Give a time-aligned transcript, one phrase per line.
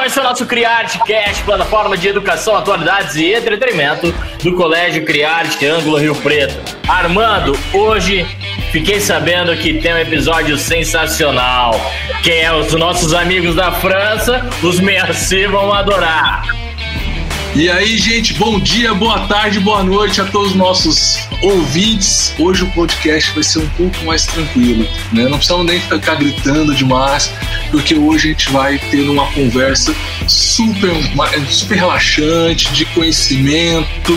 [0.00, 5.66] pessoal, esse é o nosso CriArteCast, plataforma de educação, atualidades e entretenimento do Colégio CriArte
[5.66, 6.76] Ângulo Rio Preto.
[6.88, 8.24] Armando, hoje
[8.72, 11.74] fiquei sabendo que tem um episódio sensacional.
[12.22, 16.42] Quem é os nossos amigos da França, os Merci vão adorar.
[17.52, 22.32] E aí, gente, bom dia, boa tarde, boa noite a todos os nossos ouvintes.
[22.38, 25.24] Hoje o podcast vai ser um pouco mais tranquilo, né?
[25.24, 27.32] Não precisamos nem ficar gritando demais,
[27.72, 29.92] porque hoje a gente vai ter uma conversa
[30.28, 30.92] super,
[31.48, 34.16] super relaxante, de conhecimento.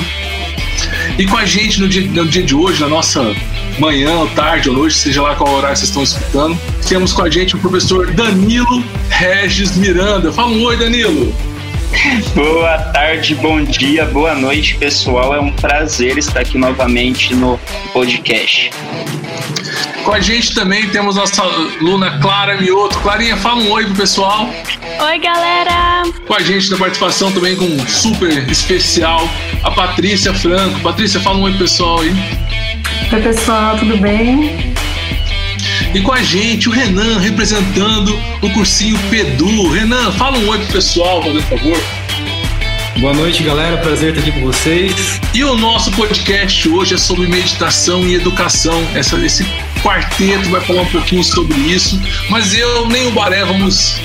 [1.18, 3.36] E com a gente no dia, no dia de hoje, na nossa
[3.80, 6.56] manhã, ou tarde ou noite, seja lá qual horário vocês estão escutando,
[6.88, 10.32] temos com a gente o professor Danilo Regis Miranda.
[10.32, 11.53] Fala um oi, Danilo!
[12.36, 15.34] Boa tarde, bom dia, boa noite, pessoal.
[15.36, 17.60] É um prazer estar aqui novamente no
[17.92, 18.72] podcast.
[20.04, 23.00] Com a gente também temos nossa aluna Clara Mioto.
[23.00, 24.50] Clarinha, fala um oi pro pessoal.
[25.00, 26.04] Oi, galera!
[26.28, 29.28] Com a gente na participação também com um super especial,
[29.64, 30.80] a Patrícia Franco.
[30.82, 32.14] Patrícia, fala um oi pro pessoal aí.
[33.14, 34.73] Oi, pessoal, tudo bem?
[35.94, 39.70] E com a gente, o Renan, representando o cursinho Pedu.
[39.70, 41.80] Renan, fala um oi pro pessoal, por favor.
[43.00, 43.78] Boa noite, galera.
[43.78, 45.22] Prazer estar aqui com vocês.
[45.36, 48.84] E o nosso podcast hoje é sobre meditação e educação.
[48.96, 49.46] Essa, esse
[49.84, 52.02] quarteto vai falar um pouquinho sobre isso.
[52.28, 53.96] Mas eu nem o Baré vamos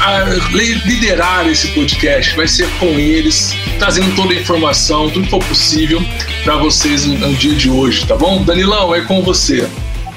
[0.00, 2.34] a, liderar esse podcast.
[2.34, 6.04] Vai ser com eles, trazendo toda a informação, tudo que for possível
[6.42, 8.42] para vocês no, no dia de hoje, tá bom?
[8.42, 9.64] Danilão, é com você.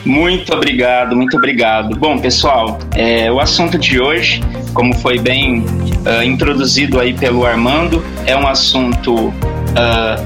[0.09, 1.95] Muito obrigado, muito obrigado.
[1.95, 4.41] Bom, pessoal, é, o assunto de hoje,
[4.73, 9.33] como foi bem uh, introduzido aí pelo Armando, é um assunto uh,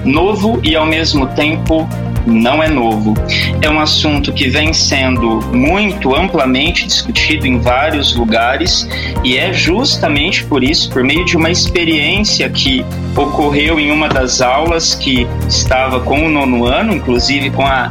[0.06, 1.86] novo e ao mesmo tempo
[2.26, 3.14] não é novo.
[3.62, 8.88] É um assunto que vem sendo muito amplamente discutido em vários lugares
[9.22, 12.86] e é justamente por isso, por meio de uma experiência que
[13.18, 17.90] ocorreu em uma das aulas que estava com o nono ano, inclusive com a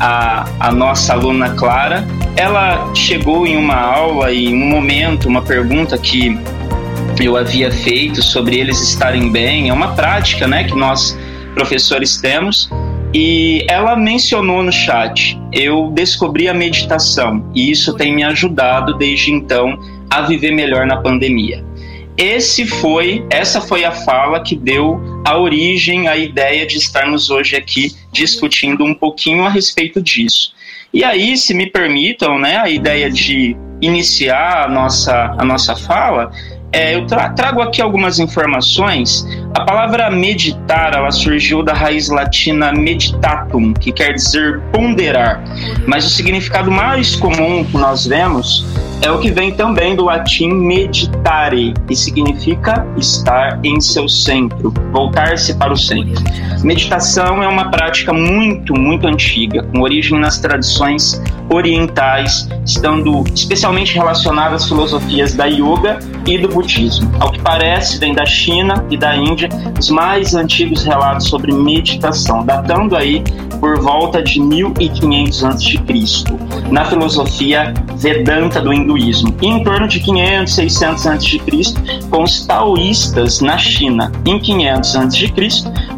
[0.00, 5.42] a, a nossa aluna Clara, ela chegou em uma aula e em um momento, uma
[5.42, 6.38] pergunta que
[7.20, 11.18] eu havia feito sobre eles estarem bem, é uma prática, né, que nós
[11.54, 12.70] professores temos,
[13.12, 19.32] e ela mencionou no chat: eu descobri a meditação e isso tem me ajudado desde
[19.32, 19.78] então
[20.10, 21.64] a viver melhor na pandemia.
[22.18, 27.54] Esse foi, essa foi a fala que deu a origem à ideia de estarmos hoje
[27.54, 30.52] aqui discutindo um pouquinho a respeito disso.
[30.92, 36.32] E aí, se me permitam, né, a ideia de iniciar a nossa, a nossa fala,
[36.72, 39.26] é, eu tra trago aqui algumas informações.
[39.54, 45.42] A palavra meditar, ela surgiu da raiz latina meditatum, que quer dizer ponderar.
[45.86, 48.66] Mas o significado mais comum que nós vemos
[49.00, 55.54] é o que vem também do latim meditare, que significa estar em seu centro, voltar-se
[55.54, 56.22] para o centro.
[56.62, 64.56] Meditação é uma prática muito, muito antiga, com origem nas tradições orientais, estando especialmente relacionada
[64.56, 67.08] às filosofias da yoga e do budismo.
[67.20, 69.48] Ao que parece, vem da China e da Índia
[69.78, 73.22] os mais antigos relatos sobre meditação, datando aí
[73.60, 75.78] por volta de 1500 a.C.,
[76.70, 79.34] na filosofia Vedanta do hinduísmo.
[79.40, 81.40] E em torno de 500, 600 a.C.,
[82.10, 84.12] com os taoístas na China.
[84.26, 85.32] Em 500 a.C.,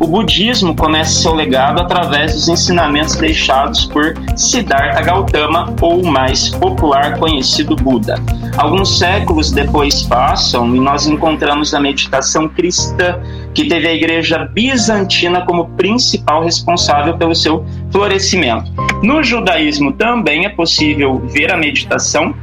[0.00, 7.18] o budismo começa seu legado através dos ensinamentos deixados por Siddhartha Gautama, ou mais popular
[7.18, 8.14] conhecido Buda.
[8.56, 13.20] Alguns séculos depois passam e nós encontramos a meditação cristã,
[13.54, 18.72] que teve a igreja bizantina como principal responsável pelo seu florescimento.
[19.02, 22.34] No judaísmo também é possível ver a meditação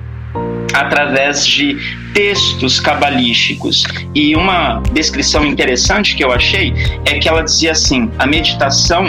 [0.78, 1.78] através de
[2.14, 3.84] textos cabalísticos.
[4.14, 6.74] E uma descrição interessante que eu achei
[7.06, 9.06] é que ela dizia assim: a meditação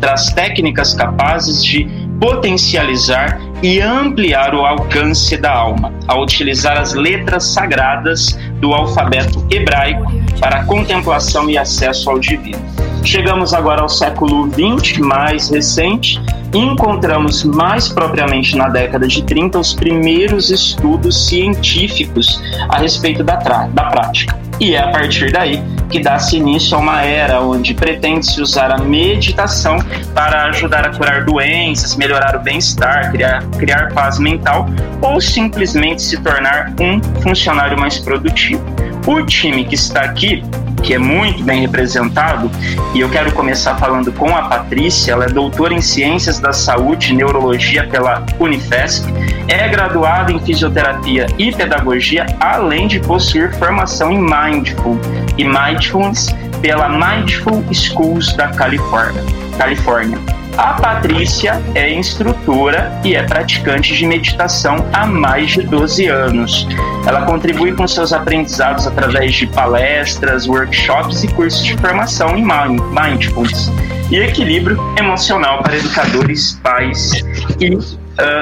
[0.00, 1.86] traz técnicas capazes de
[2.18, 10.10] potencializar e ampliar o alcance da alma, ao utilizar as letras sagradas do alfabeto hebraico
[10.38, 12.89] para contemplação e acesso ao divino.
[13.04, 16.20] Chegamos agora ao século XX, mais recente,
[16.52, 23.36] e encontramos mais propriamente na década de 30 os primeiros estudos científicos a respeito da,
[23.36, 24.38] da prática.
[24.60, 28.78] E é a partir daí que dá-se início a uma era onde pretende-se usar a
[28.78, 29.78] meditação
[30.14, 34.68] para ajudar a curar doenças, melhorar o bem-estar, criar, criar paz mental
[35.00, 38.62] ou simplesmente se tornar um funcionário mais produtivo.
[39.06, 40.42] O time que está aqui,
[40.82, 42.50] que é muito bem representado,
[42.94, 47.12] e eu quero começar falando com a Patrícia, ela é doutora em Ciências da Saúde
[47.12, 49.06] e Neurologia pela Unifesp,
[49.48, 54.98] é graduada em Fisioterapia e Pedagogia, além de possuir formação em Mindful
[55.36, 59.22] e Mindfulness pela Mindful Schools da Califórnia.
[59.56, 60.18] Califórnia.
[60.56, 66.66] A Patrícia é instrutora e é praticante de meditação há mais de 12 anos.
[67.06, 73.70] Ela contribui com seus aprendizados através de palestras, workshops e cursos de formação em mindfulness
[74.10, 77.12] e equilíbrio emocional para educadores, pais
[77.60, 77.82] e uh,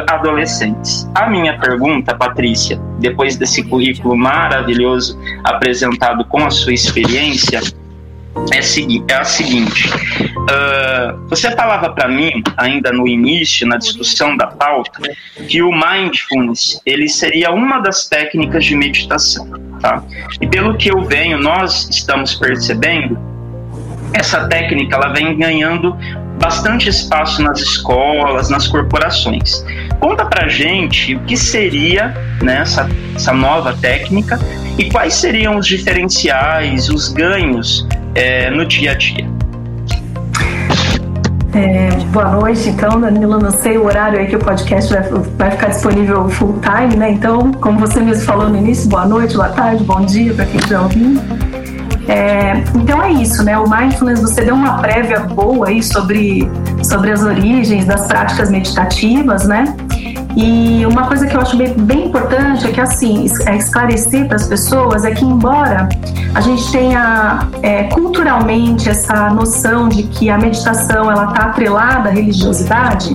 [0.09, 1.09] adolescentes.
[1.15, 7.61] A minha pergunta, Patrícia, depois desse currículo maravilhoso apresentado com a sua experiência,
[8.53, 14.47] é, é a seguinte: uh, você falava para mim, ainda no início, na discussão da
[14.47, 15.01] pauta,
[15.49, 19.49] que o mindfulness ele seria uma das técnicas de meditação.
[19.81, 20.03] Tá?
[20.41, 23.19] E pelo que eu venho, nós estamos percebendo,
[24.13, 25.97] essa técnica ela vem ganhando
[26.41, 29.65] bastante espaço nas escolas, nas corporações.
[30.01, 34.39] Conta pra gente o que seria né, essa, essa nova técnica
[34.79, 39.29] e quais seriam os diferenciais, os ganhos é, no dia a dia.
[41.55, 43.39] É, boa noite, então, Danilo.
[43.39, 44.93] Não sei o horário aí que o podcast
[45.37, 47.11] vai, ficar disponível full time, né?
[47.11, 50.57] Então, como você mesmo falou no início, boa noite, boa tarde, bom dia para quem
[50.57, 51.21] estiver ouvindo.
[52.07, 53.59] É, então é isso, né?
[53.59, 56.51] O mindfulness, você deu uma prévia boa aí sobre,
[56.83, 59.65] sobre as origens das práticas meditativas, né?
[60.41, 64.37] E uma coisa que eu acho bem, bem importante é que, assim, é esclarecer para
[64.37, 65.89] as pessoas é que, embora
[66.33, 72.13] a gente tenha é, culturalmente essa noção de que a meditação ela está atrelada à
[72.13, 73.15] religiosidade,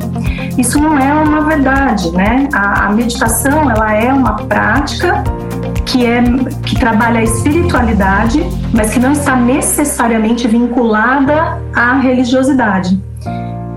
[0.58, 2.50] isso não é uma verdade, né?
[2.54, 5.24] A, a meditação ela é uma prática
[5.86, 6.22] que é
[6.66, 13.02] que trabalha a espiritualidade, mas que não está necessariamente vinculada à religiosidade.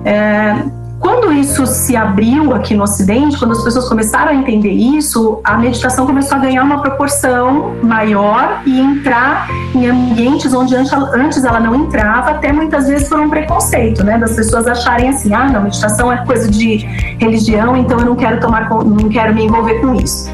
[0.05, 5.41] É, quando isso se abriu aqui no Ocidente, quando as pessoas começaram a entender isso,
[5.45, 11.61] a meditação começou a ganhar uma proporção maior e entrar em ambientes onde antes ela
[11.61, 14.19] não entrava, até muitas vezes por um preconceito, né?
[14.19, 16.79] Das pessoas acharem assim, ah, não, meditação é coisa de
[17.19, 20.31] religião, então eu não quero tomar, não quero me envolver com isso.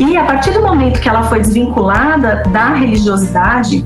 [0.00, 3.84] E a partir do momento que ela foi desvinculada da religiosidade,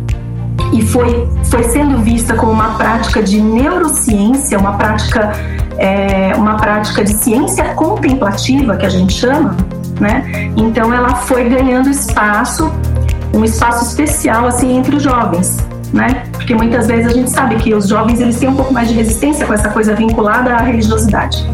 [0.77, 5.33] e foi, foi sendo vista como uma prática de neurociência, uma prática
[5.79, 9.57] é, uma prática de ciência contemplativa, que a gente chama,
[10.01, 10.51] né?
[10.57, 12.71] Então ela foi ganhando espaço,
[13.33, 15.59] um espaço especial assim entre os jovens,
[15.93, 16.25] né?
[16.33, 18.95] Porque muitas vezes a gente sabe que os jovens eles têm um pouco mais de
[18.95, 21.47] resistência com essa coisa vinculada à religiosidade.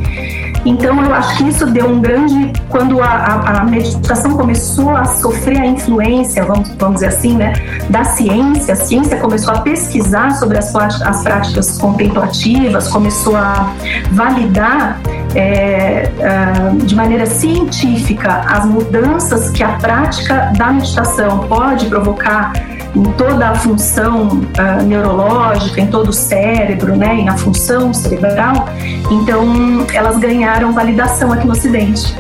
[0.65, 2.53] Então, eu acho que isso deu um grande.
[2.69, 7.53] Quando a, a, a, meditação começou a sofrer a influência, vamos, vamos dizer assim, né,
[7.91, 13.75] da ciência, a ciência começou a pesquisar sobre as, as práticas contemplativas, começou a
[14.13, 15.01] validar
[15.35, 22.53] é, uh, de maneira científica as mudanças que a prática da meditação pode provocar
[22.95, 28.69] em toda a função uh, neurológica, em todo o cérebro, né, e na função cerebral.
[29.11, 32.15] Então, elas ganharam validação aqui no Ocidente,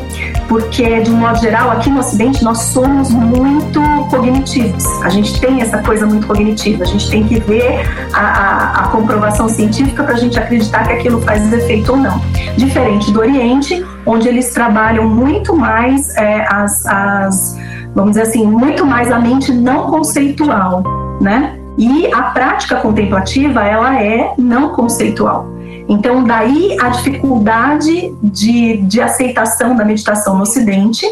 [0.52, 4.84] porque de um modo geral, aqui no Ocidente nós somos muito cognitivos.
[5.02, 6.84] A gente tem essa coisa muito cognitiva.
[6.84, 10.92] A gente tem que ver a, a, a comprovação científica para a gente acreditar que
[10.92, 12.20] aquilo faz efeito ou não.
[12.54, 17.56] Diferente do Oriente, onde eles trabalham muito mais é, as, as
[17.94, 20.82] vamos dizer assim, muito mais a mente não conceitual,
[21.18, 21.58] né?
[21.78, 25.51] E a prática contemplativa, ela é não conceitual.
[25.88, 31.06] Então, daí a dificuldade de, de aceitação da meditação no Ocidente.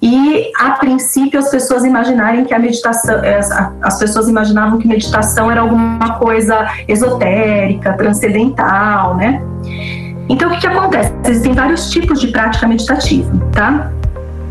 [0.00, 3.40] E, a princípio, as pessoas imaginarem que a meditação, é,
[3.82, 9.42] as pessoas imaginavam que meditação era alguma coisa esotérica, transcendental, né?
[10.28, 11.12] Então, o que, que acontece?
[11.24, 13.90] Existem vários tipos de prática meditativa, tá?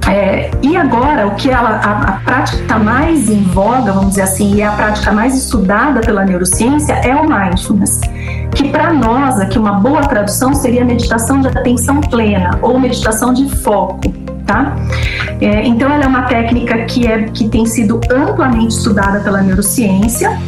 [0.08, 4.22] É, e agora, o que ela, a, a prática está mais em voga, vamos dizer
[4.22, 8.00] assim, e é a prática mais estudada pela neurociência é o mindfulness,
[8.54, 13.50] que para nós aqui uma boa tradução seria meditação de atenção plena ou meditação de
[13.58, 14.02] foco,
[14.46, 14.76] tá?
[15.42, 20.40] É, então, ela é uma técnica que, é, que tem sido amplamente estudada pela neurociência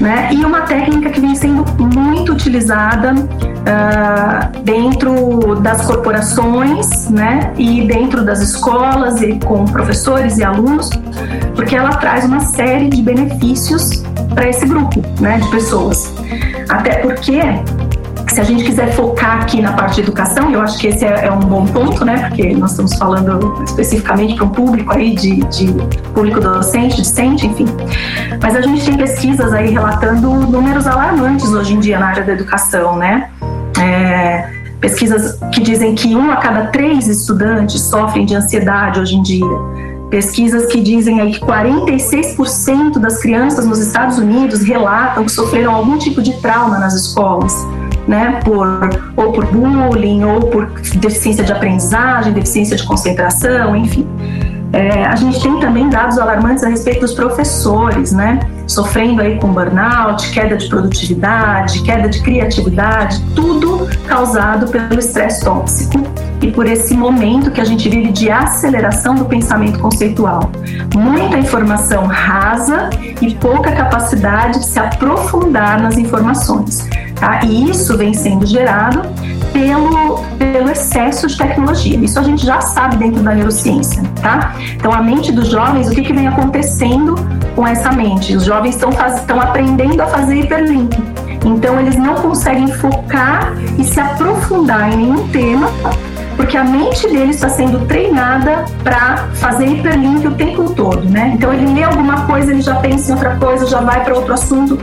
[0.00, 0.30] né?
[0.32, 7.52] E uma técnica que vem sendo muito utilizada uh, dentro das corporações, né?
[7.56, 10.90] E dentro das escolas e com professores e alunos,
[11.54, 14.02] porque ela traz uma série de benefícios
[14.34, 15.38] para esse grupo, né?
[15.38, 16.12] De pessoas.
[16.68, 17.40] Até porque
[18.28, 21.26] se a gente quiser focar aqui na parte de educação, eu acho que esse é,
[21.26, 22.28] é um bom ponto, né?
[22.28, 25.72] Porque nós estamos falando especificamente para um público aí de, de
[26.14, 27.66] público docente, discente, enfim.
[28.42, 32.32] Mas a gente tem pesquisas aí relatando números alarmantes hoje em dia na área da
[32.32, 33.30] educação, né?
[33.78, 34.50] É,
[34.80, 39.46] pesquisas que dizem que um a cada três estudantes sofrem de ansiedade hoje em dia.
[40.10, 45.98] Pesquisas que dizem aí que 46% das crianças nos Estados Unidos relatam que sofreram algum
[45.98, 47.52] tipo de trauma nas escolas
[48.06, 48.66] né, por,
[49.16, 54.06] ou por bullying, ou por deficiência de aprendizagem, deficiência de concentração, enfim.
[54.74, 58.40] É, a gente tem também dados alarmantes a respeito dos professores, né?
[58.66, 66.02] Sofrendo aí com burnout, queda de produtividade, queda de criatividade, tudo causado pelo estresse tóxico
[66.42, 70.50] e por esse momento que a gente vive de aceleração do pensamento conceitual.
[70.92, 72.90] Muita informação rasa
[73.22, 76.84] e pouca capacidade de se aprofundar nas informações.
[77.16, 77.40] Tá?
[77.44, 79.02] E isso vem sendo gerado
[79.52, 81.96] pelo, pelo excesso de tecnologia.
[81.98, 84.54] Isso a gente já sabe dentro da neurociência, tá?
[84.74, 87.14] Então, a mente dos jovens, o que, que vem acontecendo
[87.54, 88.36] com essa mente?
[88.36, 90.96] Os jovens estão, aprendendo a fazer hiperlink.
[91.44, 95.70] Então, eles não conseguem focar e se aprofundar em nenhum tema
[96.36, 101.32] porque a mente dele está sendo treinada para fazer hiperlink o tempo todo, né?
[101.34, 104.34] Então ele lê alguma coisa, ele já pensa em outra coisa, já vai para outro
[104.34, 104.78] assunto.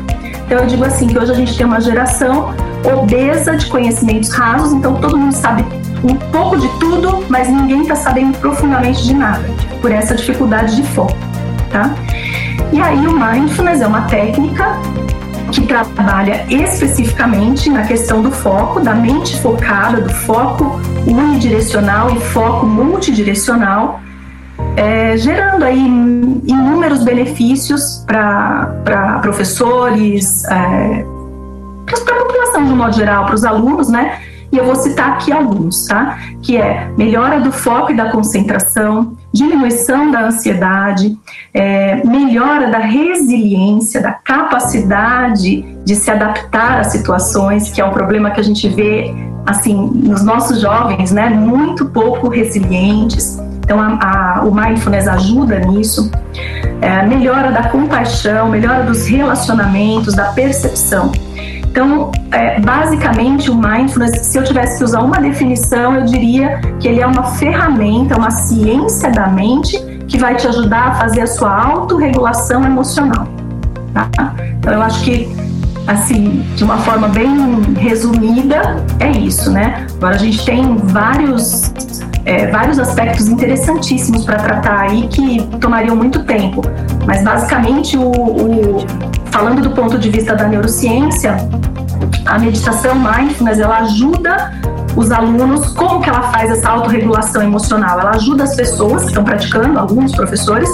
[0.52, 2.54] Então eu digo assim que hoje a gente tem uma geração
[2.84, 5.64] obesa de conhecimentos rasos, então todo mundo sabe
[6.04, 9.46] um pouco de tudo, mas ninguém está sabendo profundamente de nada,
[9.82, 11.16] por essa dificuldade de foco,
[11.72, 11.96] tá?
[12.70, 14.78] E aí o mindfulness é uma técnica
[15.54, 22.66] que trabalha especificamente na questão do foco, da mente focada, do foco unidirecional e foco
[22.66, 24.02] multidirecional,
[24.76, 31.06] é, gerando aí inúmeros benefícios para professores, é,
[31.86, 34.20] para a população de um modo geral, para os alunos, né?
[34.52, 36.20] E eu vou citar aqui alguns, tá?
[36.42, 41.18] Que é melhora do foco e da concentração, diminuição da ansiedade,
[41.54, 48.32] é, melhora da resiliência, da capacidade de se adaptar a situações, que é um problema
[48.32, 49.14] que a gente vê,
[49.46, 51.30] assim, nos nossos jovens, né?
[51.30, 53.40] Muito pouco resilientes.
[53.64, 56.12] Então, a, a, o mindfulness ajuda nisso.
[56.82, 61.12] É, melhora da compaixão, melhora dos relacionamentos, da percepção.
[61.72, 66.88] Então, é, basicamente, o mindfulness, se eu tivesse que usar uma definição, eu diria que
[66.88, 71.28] ele é uma ferramenta, uma ciência da mente que vai te ajudar a fazer a
[71.28, 73.26] sua autorregulação emocional.
[73.94, 74.36] Tá?
[74.60, 75.34] Então, eu acho que,
[75.88, 79.88] assim, de uma forma bem resumida, é isso, né?
[79.98, 81.74] Agora, a gente tem vários
[82.26, 86.62] é, vários aspectos interessantíssimos para tratar aí que tomariam muito tempo.
[87.06, 88.86] Mas basicamente, o, o,
[89.32, 91.36] falando do ponto de vista da neurociência,
[92.26, 94.52] a meditação mindfulness ela ajuda
[94.96, 98.00] os alunos, como que ela faz essa autorregulação emocional?
[98.00, 100.70] Ela ajuda as pessoas que estão praticando, alguns professores,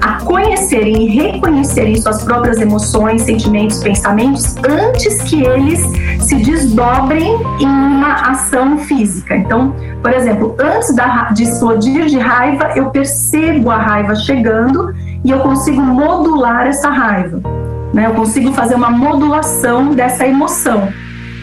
[0.00, 5.80] a conhecerem e reconhecerem suas próprias emoções, sentimentos, pensamentos antes que eles
[6.20, 9.36] se desdobrem em uma ação física.
[9.36, 15.30] Então, por exemplo, antes da, de explodir de raiva, eu percebo a raiva chegando e
[15.30, 17.40] eu consigo modular essa raiva
[17.92, 18.06] né?
[18.06, 20.88] Eu consigo fazer uma modulação dessa emoção.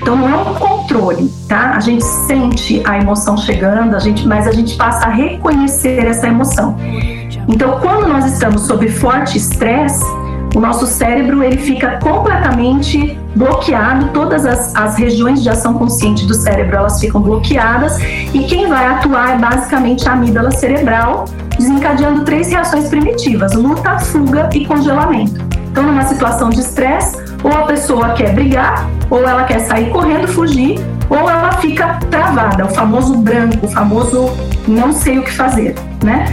[0.02, 1.74] Então não é um controle, tá?
[1.76, 6.28] A gente sente a emoção chegando, a gente, mas a gente passa a reconhecer essa
[6.28, 6.78] emoção.
[7.48, 10.06] Então, quando nós estamos sob forte estresse,
[10.56, 16.34] o nosso cérebro ele fica completamente bloqueado, todas as, as regiões de ação consciente do
[16.34, 21.26] cérebro elas ficam bloqueadas e quem vai atuar é basicamente a amígdala cerebral,
[21.58, 25.40] desencadeando três reações primitivas: luta, fuga e congelamento.
[25.72, 30.28] Então, numa situação de estresse, ou a pessoa quer brigar, ou ela quer sair correndo,
[30.28, 30.80] fugir,
[31.10, 34.32] ou ela fica travada, o famoso branco, o famoso
[34.68, 36.26] não sei o que fazer, né?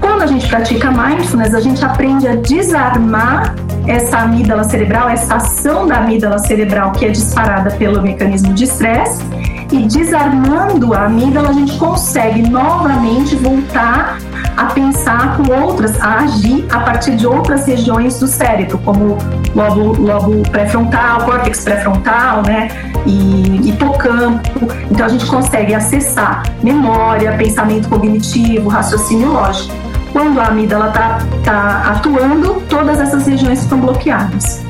[0.00, 3.54] Quando a gente pratica mindfulness, a gente aprende a desarmar
[3.86, 9.22] essa amígdala cerebral, essa ação da amígdala cerebral que é disparada pelo mecanismo de estresse,
[9.70, 14.18] e desarmando a amígdala, a gente consegue novamente voltar
[14.56, 19.18] a pensar com outras, a agir a partir de outras regiões do cérebro, como
[19.54, 22.68] lobo, lobo pré-frontal, córtex pré-frontal, né,
[23.06, 24.68] e hipocampo.
[24.90, 29.74] Então a gente consegue acessar memória, pensamento cognitivo, raciocínio lógico.
[30.12, 34.62] Quando a amígdala está tá atuando, todas essas regiões ficam bloqueadas.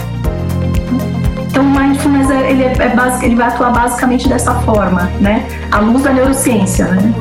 [1.52, 5.46] Então, o mindfulness ele, é, é ele vai atuar basicamente dessa forma, né?
[5.70, 7.12] À luz da neurociência, né?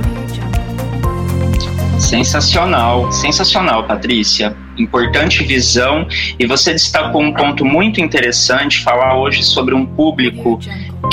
[2.12, 4.54] Sensacional, sensacional, Patrícia.
[4.78, 6.06] Importante visão.
[6.38, 10.60] E você destacou um ponto muito interessante, falar hoje sobre um público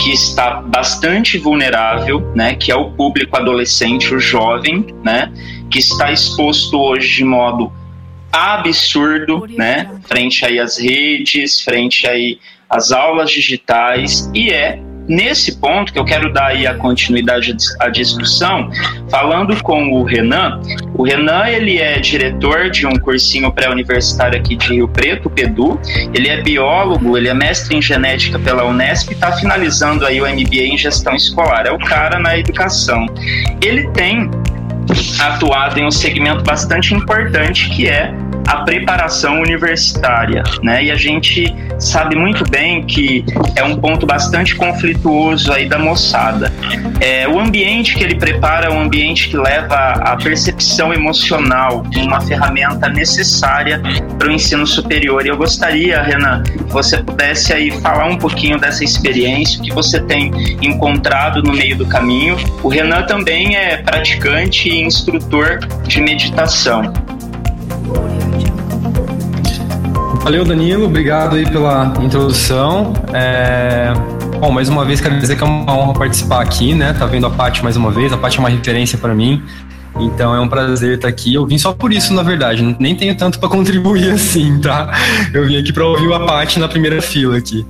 [0.00, 5.32] que está bastante vulnerável, né, que é o público adolescente, o jovem, né,
[5.70, 7.72] que está exposto hoje de modo
[8.32, 15.92] absurdo, né, frente aí às redes, frente aí às aulas digitais e é nesse ponto
[15.92, 18.70] que eu quero dar aí a continuidade à discussão,
[19.10, 20.60] falando com o Renan.
[20.94, 25.80] O Renan, ele é diretor de um cursinho pré-universitário aqui de Rio Preto, PEDU.
[26.12, 30.26] Ele é biólogo, ele é mestre em genética pela Unesp e está finalizando aí o
[30.26, 31.66] MBA em gestão escolar.
[31.66, 33.06] É o cara na educação.
[33.62, 34.30] Ele tem
[35.20, 38.12] atuado em um segmento bastante importante que é
[38.48, 40.84] a preparação universitária, né?
[40.84, 43.22] E a gente sabe muito bem que
[43.54, 46.50] é um ponto bastante conflituoso aí da moçada.
[46.98, 52.22] É, o ambiente que ele prepara é um ambiente que leva a percepção emocional, uma
[52.22, 53.82] ferramenta necessária
[54.18, 55.26] para o ensino superior.
[55.26, 60.00] E eu gostaria, Renan, que você pudesse aí falar um pouquinho dessa experiência, que você
[60.00, 62.34] tem encontrado no meio do caminho.
[62.62, 66.94] O Renan também é praticante e instrutor de meditação.
[70.22, 70.84] Valeu, Danilo.
[70.84, 72.92] Obrigado aí pela introdução.
[73.12, 73.92] É...
[74.38, 76.92] Bom, mais uma vez quero dizer que é uma honra participar aqui, né?
[76.92, 78.12] Tá vendo a Paty mais uma vez.
[78.12, 79.42] A Paty é uma referência para mim.
[79.98, 81.34] Então é um prazer estar aqui.
[81.34, 82.76] Eu vim só por isso, na verdade.
[82.78, 84.92] Nem tenho tanto para contribuir assim, tá?
[85.32, 87.66] Eu vim aqui para ouvir a Paty na primeira fila aqui.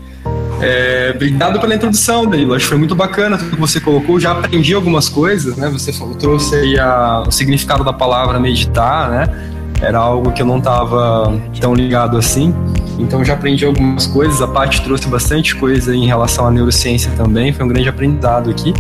[0.61, 2.55] É, obrigado pela introdução, Danilo.
[2.55, 4.19] Acho que foi muito bacana tudo que você colocou.
[4.19, 5.69] Já aprendi algumas coisas, né?
[5.71, 9.58] Você falou, trouxe aí a, o significado da palavra meditar, né?
[9.81, 12.55] Era algo que eu não estava tão ligado assim.
[12.99, 14.43] Então já aprendi algumas coisas.
[14.43, 17.53] A Paty trouxe bastante coisa em relação à neurociência também.
[17.53, 18.75] Foi um grande aprendizado aqui.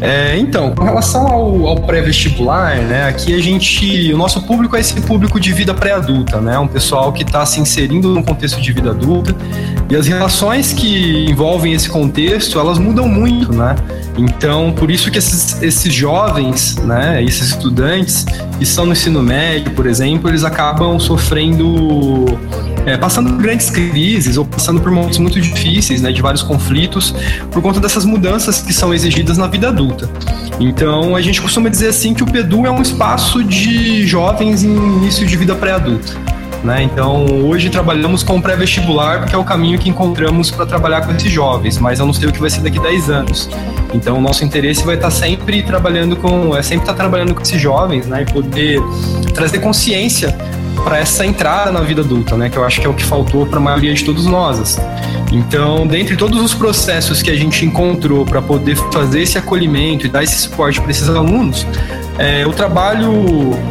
[0.00, 4.80] É, então, com relação ao, ao pré-vestibular, né, aqui a gente, o nosso público é
[4.80, 8.72] esse público de vida pré-adulta, né, um pessoal que está se inserindo no contexto de
[8.72, 9.36] vida adulta
[9.90, 13.76] e as relações que envolvem esse contexto, elas mudam muito, né,
[14.16, 18.24] então por isso que esses, esses jovens, né, esses estudantes
[18.60, 22.26] estão no ensino médio, por exemplo, eles acabam sofrendo
[22.86, 27.14] é, passando por grandes crises ou passando por momentos muito difíceis, né, de vários conflitos,
[27.50, 30.08] por conta dessas mudanças que são exigidas na vida adulta.
[30.58, 34.74] Então, a gente costuma dizer assim que o PEDU é um espaço de jovens em
[34.74, 36.39] início de vida pré-adulta.
[36.62, 36.82] Né?
[36.82, 41.32] Então, hoje trabalhamos com pré-vestibular, porque é o caminho que encontramos para trabalhar com esses
[41.32, 43.48] jovens, mas eu não sei o que vai ser daqui a 10 anos.
[43.94, 47.60] Então, o nosso interesse vai estar sempre trabalhando com, é sempre estar trabalhando com esses
[47.60, 48.80] jovens, né, e poder
[49.32, 50.36] trazer consciência
[50.84, 52.48] para essa entrada na vida adulta, né?
[52.48, 54.58] Que eu acho que é o que faltou para a maioria de todos nós.
[54.58, 54.80] Assim.
[55.32, 60.08] Então, dentre todos os processos que a gente encontrou para poder fazer esse acolhimento e
[60.08, 61.66] dar esse suporte para esses alunos,
[62.18, 63.12] é, o trabalho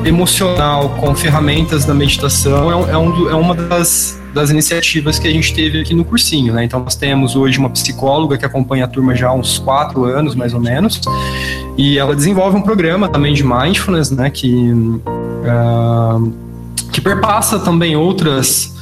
[0.05, 5.31] emocional com ferramentas da meditação é, é, um, é uma das, das iniciativas que a
[5.31, 6.63] gente teve aqui no cursinho, né?
[6.63, 10.33] Então nós temos hoje uma psicóloga que acompanha a turma já há uns quatro anos,
[10.33, 11.01] mais ou menos,
[11.77, 14.29] e ela desenvolve um programa também de mindfulness, né?
[14.29, 16.33] Que uh,
[16.91, 18.75] que perpassa também outras,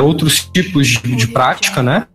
[0.00, 2.06] outros tipos de, de prática, né?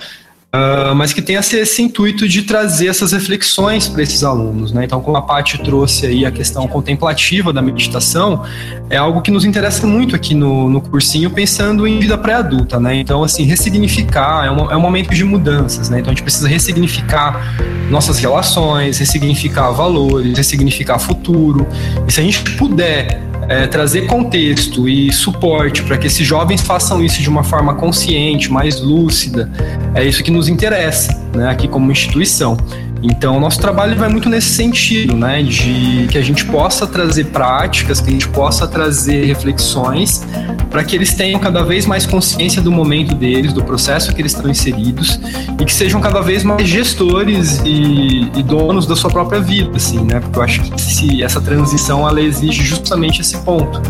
[0.48, 4.72] Uh, mas que tem esse, esse, intuito de trazer essas reflexões para esses alunos.
[4.72, 4.86] Né?
[4.86, 8.44] Então, como a Paty trouxe aí a questão contemplativa da meditação,
[8.90, 12.80] é algo que nos interessa muito aqui no, no cursinho, pensando em vida pré-adulta.
[12.80, 12.96] Né?
[12.96, 15.90] Então, assim, ressignificar é um, é um momento de mudanças.
[15.90, 16.00] Né?
[16.00, 17.54] Então, a gente precisa ressignificar
[17.92, 21.68] nossas relações, ressignificar valores, ressignificar futuro.
[22.08, 27.04] E se a gente puder é, trazer contexto e suporte para que esses jovens façam
[27.04, 29.50] isso de uma forma consciente, mais lúcida,
[29.96, 32.58] é isso que nos interessa, né, aqui como instituição.
[33.02, 38.02] Então, nosso trabalho vai muito nesse sentido, né, de que a gente possa trazer práticas,
[38.02, 40.26] que a gente possa trazer reflexões
[40.70, 44.34] para que eles tenham cada vez mais consciência do momento deles, do processo que eles
[44.34, 45.20] estão inseridos
[45.60, 50.00] e que sejam cada vez mais gestores e, e donos da sua própria vida, assim,
[50.04, 50.20] né?
[50.20, 53.82] Porque eu acho que se, essa transição ela exige justamente esse ponto.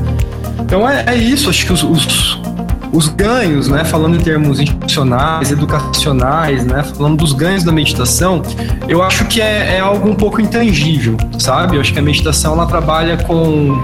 [0.60, 2.39] Então é, é isso, acho que os, os
[2.91, 8.41] os ganhos, né, falando em termos institucionais, educacionais, né, falando dos ganhos da meditação,
[8.88, 11.76] eu acho que é, é algo um pouco intangível, sabe?
[11.76, 13.78] Eu acho que a meditação ela trabalha com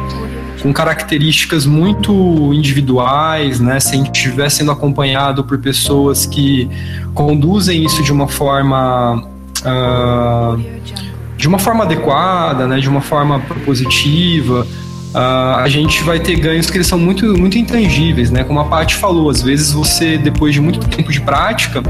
[0.63, 3.81] com características muito individuais, né?
[3.81, 6.69] Se a gente estiver sendo acompanhado por pessoas que
[7.13, 9.27] conduzem isso de uma forma
[9.65, 10.63] uh,
[11.35, 12.79] de uma forma adequada, né?
[12.79, 14.65] De uma forma propositiva,
[15.13, 18.43] uh, a gente vai ter ganhos que eles são muito muito intangíveis, né?
[18.43, 21.81] Como a Paty falou, às vezes você depois de muito tempo de prática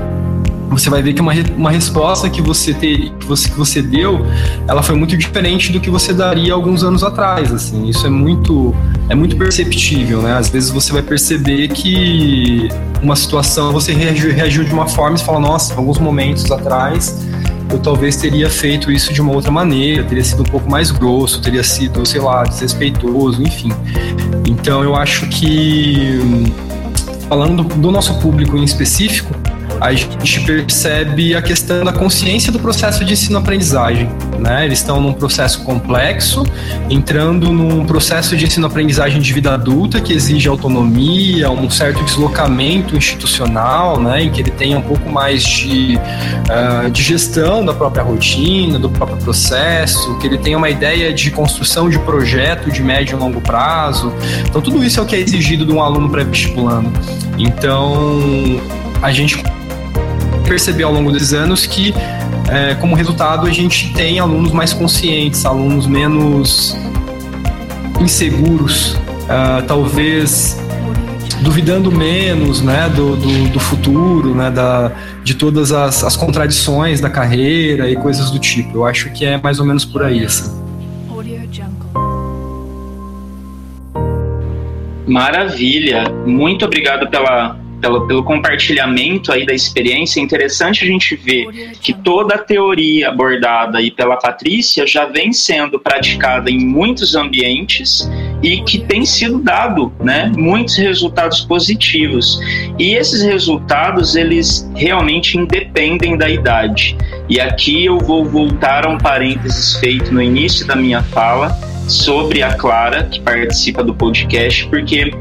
[0.70, 4.26] você vai ver que uma, uma resposta que você, ter, que, você, que você deu,
[4.68, 8.76] ela foi muito diferente do que você daria alguns anos atrás, assim, isso é muito,
[9.10, 12.70] é muito perceptível, né, às vezes você vai perceber que
[13.02, 17.24] uma situação, você reagiu, reagiu de uma forma e fala, nossa, alguns momentos atrás
[17.74, 21.42] eu talvez teria feito isso de uma outra maneira, teria sido um pouco mais grosso,
[21.42, 23.70] teria sido, sei lá, desrespeitoso, enfim.
[24.48, 26.20] Então eu acho que,
[27.28, 29.34] falando do, do nosso público em específico,
[29.84, 34.10] a gente percebe a questão da consciência do processo de ensino-aprendizagem.
[34.40, 34.64] Né?
[34.64, 36.46] Eles estão num processo complexo,
[36.90, 44.00] entrando num processo de ensino-aprendizagem de vida adulta que exige autonomia, um certo deslocamento institucional,
[44.00, 44.24] né?
[44.24, 48.90] em que ele tenha um pouco mais de, uh, de gestão da própria rotina, do
[48.90, 53.42] próprio processo, que ele tenha uma ideia de construção de projeto de médio e longo
[53.42, 54.14] prazo.
[54.48, 56.90] Então, tudo isso é o que é exigido de um aluno pré-vestibulando.
[57.38, 58.22] Então,
[59.02, 59.44] a gente
[60.44, 61.94] perceber ao longo desses anos que,
[62.50, 66.78] é, como resultado, a gente tem alunos mais conscientes, alunos menos
[68.00, 70.60] inseguros, uh, talvez
[71.42, 74.92] duvidando menos né, do, do, do, futuro, né, da,
[75.24, 78.78] de todas as, as contradições da carreira e coisas do tipo.
[78.78, 80.24] Eu acho que é mais ou menos por aí.
[80.26, 80.64] Assim.
[85.06, 86.06] Maravilha!
[86.26, 91.94] Muito obrigado pela pelo, pelo compartilhamento aí da experiência, é interessante a gente ver que
[91.94, 98.10] toda a teoria abordada aí pela Patrícia já vem sendo praticada em muitos ambientes
[98.42, 102.40] e que tem sido dado, né, muitos resultados positivos.
[102.80, 106.96] E esses resultados, eles realmente independem da idade.
[107.28, 111.50] E aqui eu vou voltar a um parênteses feito no início da minha fala
[111.90, 115.12] sobre a Clara, que participa do podcast, porque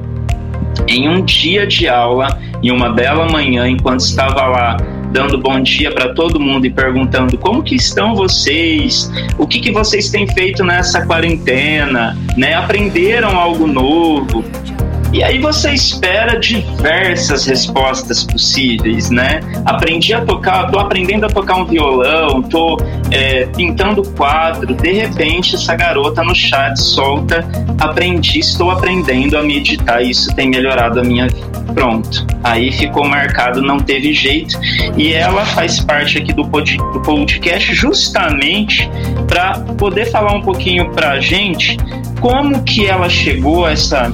[0.88, 4.76] em um dia de aula, em uma bela manhã, enquanto estava lá
[5.12, 9.70] dando bom dia para todo mundo e perguntando como que estão vocês, o que, que
[9.70, 12.54] vocês têm feito nessa quarentena, né?
[12.54, 14.42] Aprenderam algo novo?
[15.12, 19.40] E aí você espera diversas respostas possíveis, né?
[19.66, 22.78] Aprendi a tocar, tô aprendendo a tocar um violão, tô
[23.10, 24.74] é, pintando quadro.
[24.74, 27.46] De repente, essa garota no chat solta:
[27.78, 30.02] aprendi, estou aprendendo a meditar.
[30.02, 31.52] Isso tem melhorado a minha vida.
[31.74, 32.26] Pronto.
[32.42, 34.58] Aí ficou marcado, não teve jeito.
[34.96, 38.88] E ela faz parte aqui do podcast justamente
[39.26, 41.76] para poder falar um pouquinho para a gente
[42.20, 44.12] como que ela chegou a essa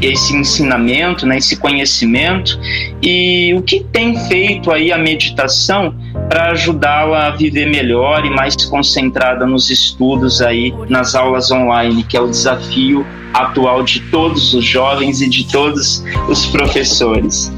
[0.00, 2.58] esse ensinamento, né, esse conhecimento
[3.02, 5.94] e o que tem feito aí a meditação
[6.28, 12.16] para ajudá-la a viver melhor e mais concentrada nos estudos aí nas aulas online, que
[12.16, 17.52] é o desafio atual de todos os jovens e de todos os professores.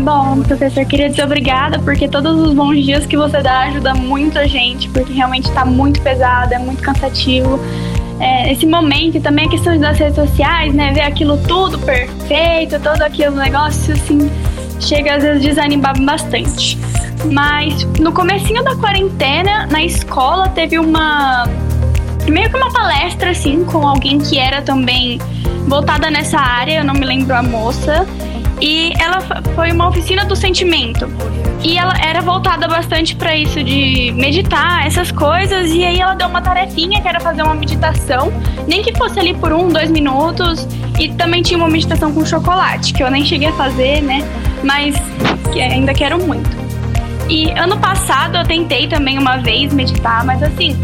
[0.00, 4.38] Bom, professor, queria dizer obrigada, porque todos os bons dias que você dá ajuda muito
[4.38, 7.60] a gente, porque realmente está muito pesado, é muito cansativo
[8.20, 10.92] é, esse momento e também a questão das redes sociais, né?
[10.92, 14.30] Ver aquilo tudo perfeito, todo aquele negócio assim,
[14.80, 16.78] chega às vezes desanimar bastante.
[17.32, 21.46] Mas no comecinho da quarentena, na escola, teve uma
[22.28, 25.18] meio que uma palestra assim com alguém que era também
[25.66, 28.06] voltada nessa área, eu não me lembro a moça,
[28.60, 29.20] e ela
[29.54, 31.08] foi uma oficina do sentimento.
[31.62, 35.70] E ela era voltada bastante para isso de meditar, essas coisas.
[35.70, 38.32] E aí ela deu uma tarefinha que era fazer uma meditação,
[38.66, 40.66] nem que fosse ali por um, dois minutos.
[40.98, 44.22] E também tinha uma meditação com chocolate, que eu nem cheguei a fazer, né?
[44.62, 44.94] Mas
[45.52, 46.48] que ainda quero muito.
[47.28, 50.76] E ano passado eu tentei também uma vez meditar, mas assim,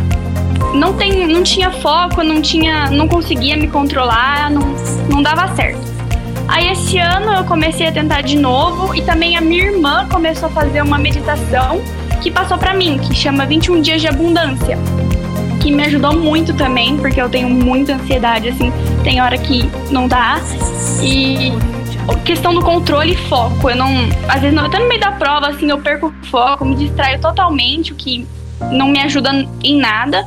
[0.75, 4.75] não, tem, não tinha foco, não tinha, não conseguia me controlar, não,
[5.09, 5.94] não dava certo.
[6.55, 10.49] Aí esse ano eu comecei a tentar de novo e também a minha irmã começou
[10.49, 11.83] a fazer uma meditação
[12.23, 14.79] que passou para mim, que chama 21 dias de abundância,
[15.61, 20.07] que me ajudou muito também, porque eu tenho muita ansiedade assim, tem hora que não
[20.07, 20.41] dá.
[21.03, 21.53] E
[22.25, 23.91] questão do controle e foco, eu não,
[24.29, 27.93] às vezes até no meio da prova assim, eu perco o foco, me distraio totalmente,
[27.93, 28.29] o que
[28.71, 30.25] não me ajuda em nada.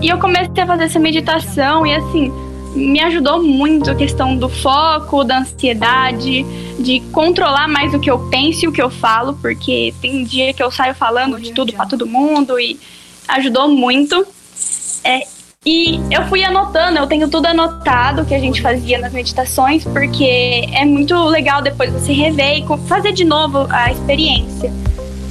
[0.00, 2.32] E eu comecei a fazer essa meditação e assim,
[2.74, 6.44] me ajudou muito a questão do foco, da ansiedade,
[6.78, 10.52] de controlar mais o que eu penso e o que eu falo, porque tem dia
[10.52, 12.78] que eu saio falando de tudo para todo mundo e
[13.28, 14.26] ajudou muito.
[15.04, 15.22] É,
[15.64, 20.68] e eu fui anotando, eu tenho tudo anotado que a gente fazia nas meditações, porque
[20.72, 24.72] é muito legal depois você rever e fazer de novo a experiência.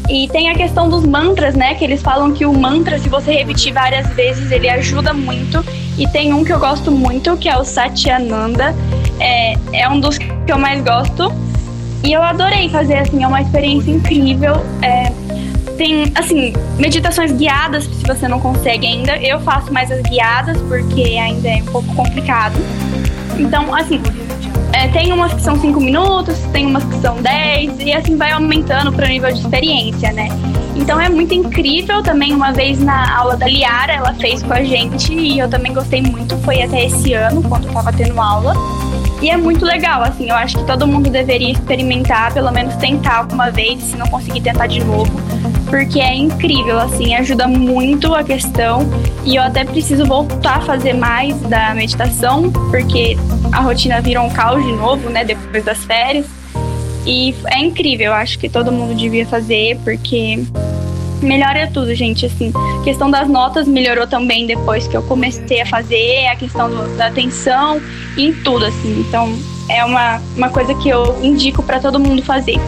[0.10, 1.76] E tem a questão dos mantras, né?
[1.76, 5.64] Que eles falam que o mantra, se você repetir várias vezes, ele ajuda muito.
[5.98, 8.76] E tem um que eu gosto muito, que é o Satyananda.
[9.20, 11.32] É, é um dos que eu mais gosto.
[12.04, 14.56] E eu adorei fazer, assim, é uma experiência incrível.
[14.82, 15.12] É,
[15.78, 19.18] tem, assim, meditações guiadas, se você não consegue ainda.
[19.18, 22.56] Eu faço mais as guiadas, porque ainda é um pouco complicado.
[23.38, 24.02] Então, assim,
[24.74, 28.32] é, tem umas que são 5 minutos, tem umas que são 10, e assim vai
[28.32, 30.28] aumentando para o nível de experiência, né?
[30.76, 34.64] Então é muito incrível também, uma vez na aula da Liara, ela fez com a
[34.64, 38.56] gente, e eu também gostei muito, foi até esse ano, quando estava tendo aula.
[39.24, 43.20] E é muito legal, assim, eu acho que todo mundo deveria experimentar, pelo menos tentar
[43.20, 45.10] alguma vez, se não conseguir tentar de novo,
[45.70, 48.82] porque é incrível, assim, ajuda muito a questão.
[49.24, 53.18] E eu até preciso voltar a fazer mais da meditação, porque
[53.54, 56.26] a rotina virou um caos de novo, né, depois das férias.
[57.06, 60.44] E é incrível, eu acho que todo mundo devia fazer, porque
[61.22, 62.26] melhora tudo, gente.
[62.26, 66.70] Assim, a questão das notas melhorou também depois que eu comecei a fazer, a questão
[66.70, 67.82] do, da atenção,
[68.18, 69.06] em tudo, assim.
[69.08, 69.34] Então,
[69.70, 72.60] é uma, uma coisa que eu indico para todo mundo fazer.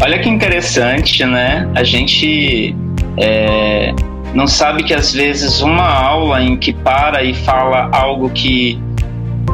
[0.00, 1.68] Olha que interessante, né?
[1.74, 2.76] A gente
[3.16, 3.94] é,
[4.34, 8.78] não sabe que às vezes uma aula em que para e fala algo que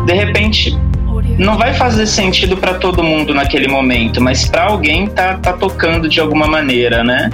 [0.04, 0.76] de repente
[1.42, 6.08] não vai fazer sentido para todo mundo naquele momento, mas para alguém tá, tá tocando
[6.08, 7.30] de alguma maneira, né?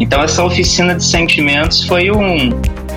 [0.00, 2.50] Então essa oficina de sentimentos foi um,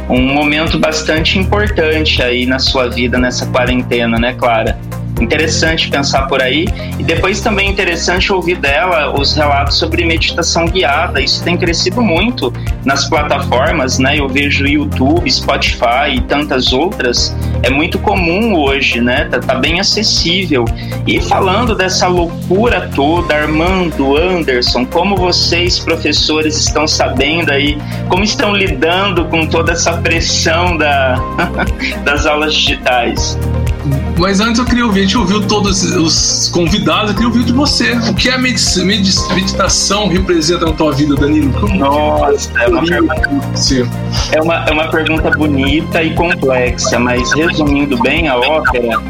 [0.09, 4.77] um momento bastante importante aí na sua vida nessa quarentena, né, Clara?
[5.21, 6.65] Interessante pensar por aí.
[6.99, 11.21] E depois também interessante ouvir dela os relatos sobre meditação guiada.
[11.21, 14.19] Isso tem crescido muito nas plataformas, né?
[14.19, 17.35] Eu vejo YouTube, Spotify e tantas outras.
[17.63, 19.25] É muito comum hoje, né?
[19.25, 20.65] Tá, tá bem acessível.
[21.07, 27.77] E falando dessa loucura toda, Armando, Anderson, como vocês, professores, estão sabendo aí,
[28.09, 31.15] como estão lidando com toda essa pressão da,
[32.03, 33.37] das aulas digitais?
[34.17, 37.51] Mas antes eu queria ouvir, a gente ouviu todos os convidados, eu queria ouvir de
[37.51, 37.91] você.
[38.09, 41.51] O que a meditação representa na tua vida, Danilo?
[41.59, 43.29] Como Nossa, é uma, pergunta,
[44.31, 49.01] é, uma, é uma pergunta bonita e complexa, mas resumindo bem a ópera,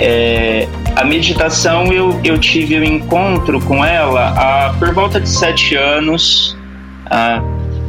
[0.00, 0.66] é,
[0.96, 6.56] a meditação eu, eu tive um encontro com ela há, por volta de sete anos.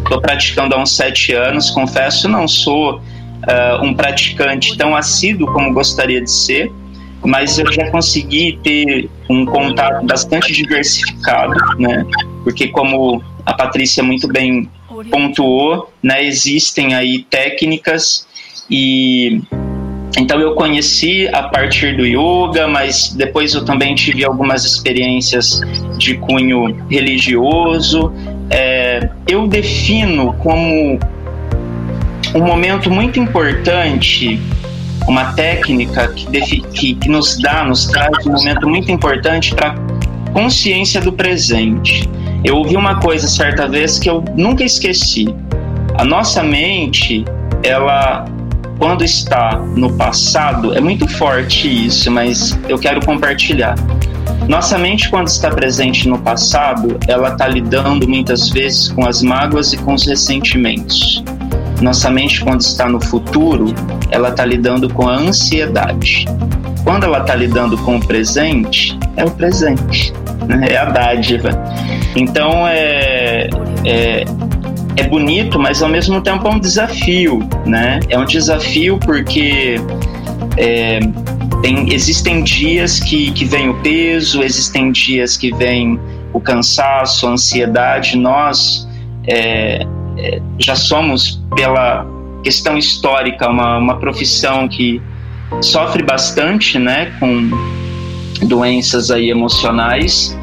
[0.03, 3.01] Estou praticando há uns sete anos, confesso, não sou
[3.43, 6.71] uh, um praticante tão assíduo como gostaria de ser,
[7.23, 12.05] mas eu já consegui ter um contato bastante diversificado, né?
[12.43, 14.69] Porque como a Patrícia muito bem
[15.09, 18.27] pontuou, né, existem aí técnicas
[18.69, 19.41] e
[20.17, 25.59] então eu conheci a partir do yoga, mas depois eu também tive algumas experiências
[25.97, 28.13] de cunho religioso.
[28.49, 30.97] É, eu defino como
[32.35, 34.39] um momento muito importante,
[35.07, 39.75] uma técnica que, que, que nos dá, nos traz um momento muito importante para
[40.33, 42.09] consciência do presente.
[42.43, 45.33] Eu ouvi uma coisa certa vez que eu nunca esqueci.
[45.97, 47.23] A nossa mente,
[47.63, 48.25] ela
[48.77, 53.75] quando está no passado, é muito forte isso, mas eu quero compartilhar.
[54.49, 59.71] Nossa mente, quando está presente no passado, ela está lidando muitas vezes com as mágoas
[59.71, 61.23] e com os ressentimentos.
[61.81, 63.73] Nossa mente, quando está no futuro,
[64.09, 66.25] ela está lidando com a ansiedade.
[66.83, 70.13] Quando ela está lidando com o presente, é o presente,
[70.47, 70.67] né?
[70.69, 71.49] é a dádiva.
[72.15, 73.49] Então é,
[73.83, 74.23] é,
[74.95, 77.99] é bonito, mas ao mesmo tempo é um desafio, né?
[78.09, 79.75] É um desafio porque
[80.57, 80.99] é,
[81.61, 85.99] tem, existem dias que, que vem o peso, existem dias que vem
[86.31, 88.17] o cansaço, a ansiedade.
[88.17, 88.87] Nós
[89.27, 89.85] é,
[90.59, 92.05] já somos, pela
[92.43, 95.01] questão histórica, uma, uma profissão que
[95.61, 97.49] sofre bastante, né, com
[98.47, 100.37] doenças aí emocionais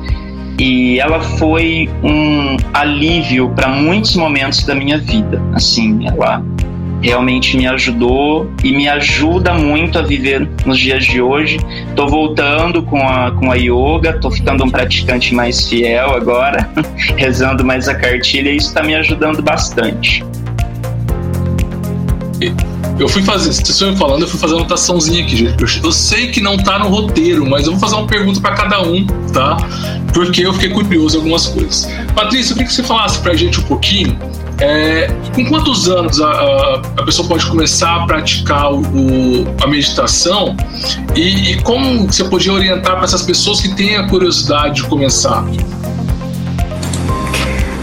[0.58, 5.42] e ela foi um alívio para muitos momentos da minha vida.
[5.54, 6.44] Assim, ela
[7.02, 11.58] realmente me ajudou e me ajuda muito a viver nos dias de hoje.
[11.88, 16.68] Estou voltando com a, com a yoga, estou ficando um praticante mais fiel agora,
[17.18, 20.24] rezando mais a cartilha e isso está me ajudando bastante.
[22.98, 25.62] Eu fui fazer, vocês estão falando, eu fui fazer uma anotaçãozinha aqui, gente.
[25.62, 28.54] Eu, eu, sei que não tá no roteiro, mas eu vou fazer uma pergunta para
[28.54, 29.56] cada um, tá?
[30.12, 31.88] Porque eu fiquei curioso em algumas coisas.
[32.14, 34.16] Patrícia, eu queria que você falasse pra gente um pouquinho
[34.60, 38.84] é, com quantos anos a, a, a, pessoa pode começar a praticar o,
[39.60, 40.56] a meditação
[41.16, 45.44] e, e como você podia orientar para essas pessoas que têm a curiosidade de começar?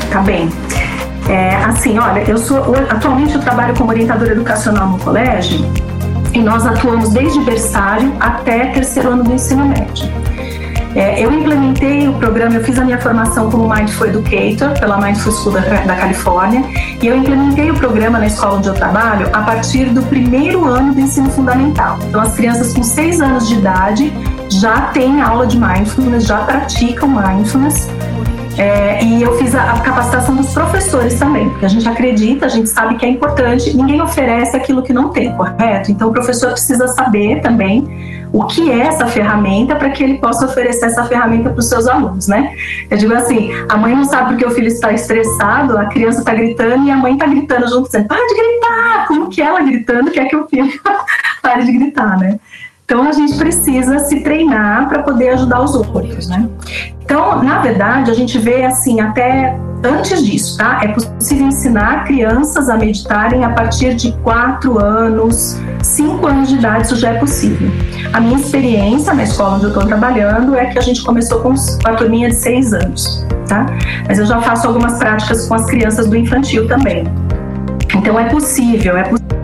[0.10, 0.50] Tá bem.
[1.30, 5.64] É, assim, olha, eu sou atualmente eu trabalho como orientadora educacional no colégio
[6.34, 10.10] e nós atuamos desde berçário até terceiro ano do ensino médio.
[10.96, 15.32] É, eu implementei o programa, eu fiz a minha formação como Mindful Educator pela Mindful
[15.32, 16.64] School da, da Califórnia
[17.00, 20.96] e eu implementei o programa na escola onde eu trabalho a partir do primeiro ano
[20.96, 22.00] do ensino fundamental.
[22.08, 24.12] Então, as crianças com seis anos de idade
[24.50, 27.88] já têm aula de mindfulness, já praticam mindfulness
[28.60, 32.50] é, e eu fiz a, a, capacitação dos professores também, porque a gente acredita, a
[32.50, 35.90] gente sabe que é importante, ninguém oferece aquilo que não tem, correto?
[35.90, 37.88] Então o professor precisa saber também
[38.34, 41.88] o que é essa ferramenta para que ele possa oferecer essa ferramenta para os seus
[41.88, 42.54] alunos, né?
[42.92, 46.34] Eu digo assim, a mãe não sabe porque o filho está estressado, a criança está
[46.34, 49.08] gritando e a mãe está gritando junto, dizendo, para de gritar!
[49.08, 50.70] Como que ela gritando quer que o filho
[51.42, 52.38] pare de gritar, né?
[52.90, 56.50] Então a gente precisa se treinar para poder ajudar os outros, né?
[57.04, 60.80] Então, na verdade, a gente vê assim até antes disso, tá?
[60.82, 66.88] É possível ensinar crianças a meditarem a partir de 4 anos, 5 anos de idade,
[66.88, 67.70] isso já é possível.
[68.12, 71.54] A minha experiência na escola onde eu estou trabalhando é que a gente começou com
[71.86, 73.68] a turminha de 6 anos, tá?
[74.08, 77.04] Mas eu já faço algumas práticas com as crianças do infantil também.
[77.96, 79.39] Então é possível, é possível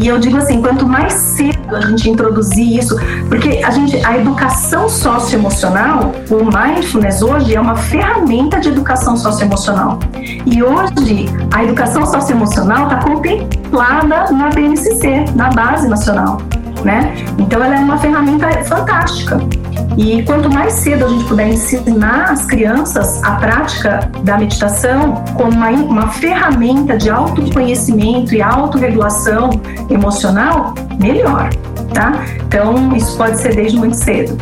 [0.00, 2.96] e eu digo assim, quanto mais cedo a gente introduzir isso,
[3.28, 9.98] porque a gente, a educação socioemocional, o mindfulness hoje é uma ferramenta de educação socioemocional.
[10.46, 16.38] E hoje a educação socioemocional está contemplada na BNCC, na base nacional
[16.84, 17.14] né?
[17.38, 19.38] Então ela é uma ferramenta fantástica.
[19.96, 25.50] E quanto mais cedo a gente puder ensinar as crianças a prática da meditação como
[25.50, 29.50] uma, uma ferramenta de autoconhecimento e autorregulação
[29.90, 31.50] emocional, melhor,
[31.92, 32.24] tá?
[32.46, 34.36] Então isso pode ser desde muito cedo.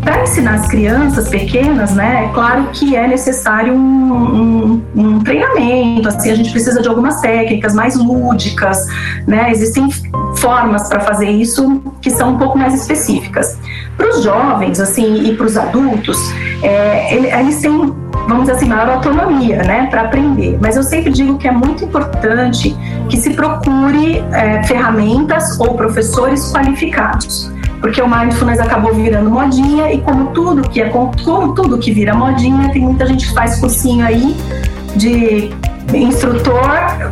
[0.00, 6.08] Para ensinar as crianças pequenas, né, é claro que é necessário um, um, um, treinamento,
[6.08, 8.78] assim, a gente precisa de algumas técnicas mais lúdicas,
[9.26, 9.88] né, existem
[10.42, 13.56] formas para fazer isso que são um pouco mais específicas.
[13.96, 16.18] Para os jovens, assim, e para os adultos,
[16.62, 17.70] é, eles têm,
[18.28, 20.58] vamos dizer assim, maior autonomia, né, para aprender.
[20.60, 22.76] Mas eu sempre digo que é muito importante
[23.08, 27.50] que se procure é, ferramentas ou professores qualificados
[27.80, 31.12] porque o mindfulness acabou virando modinha e como tudo que é como
[31.52, 34.36] tudo que vira modinha, tem muita gente que faz cursinho aí
[34.94, 35.50] de
[35.92, 37.10] instrutor,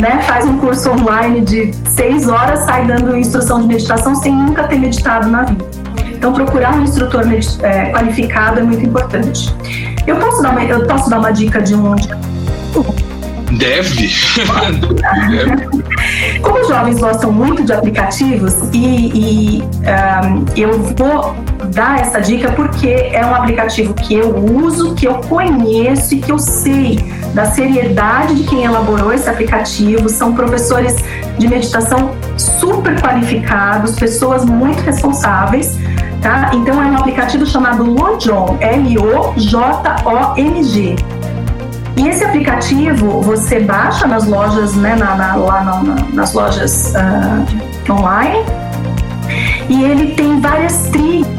[0.00, 4.64] né, faz um curso online de seis horas, sai dando instrução de meditação sem nunca
[4.64, 5.64] ter meditado na vida.
[6.12, 7.24] Então procurar um instrutor
[7.62, 9.54] é, qualificado é muito importante.
[10.06, 11.94] Eu posso dar uma, eu posso dar uma dica de um
[13.58, 14.10] Deve.
[16.42, 21.34] Como os jovens gostam muito de aplicativos, e, e um, eu vou
[21.72, 26.30] dar essa dica porque é um aplicativo que eu uso, que eu conheço e que
[26.30, 26.98] eu sei
[27.36, 30.08] da seriedade de quem elaborou esse aplicativo.
[30.08, 30.96] São professores
[31.38, 35.78] de meditação super qualificados, pessoas muito responsáveis.
[36.22, 36.50] Tá?
[36.54, 39.76] Então é um aplicativo chamado Lojong, L-O-J-O-N-G.
[41.98, 45.82] E esse aplicativo você baixa nas lojas, né, na, na, lá na,
[46.14, 48.38] nas lojas uh, online,
[49.68, 51.35] e ele tem várias trilhas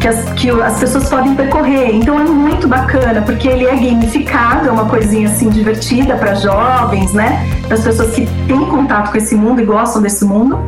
[0.00, 1.94] que as, que as pessoas podem percorrer.
[1.94, 7.12] Então é muito bacana, porque ele é gamificado, é uma coisinha assim divertida para jovens,
[7.12, 7.46] né?
[7.66, 10.58] Para as pessoas que têm contato com esse mundo e gostam desse mundo.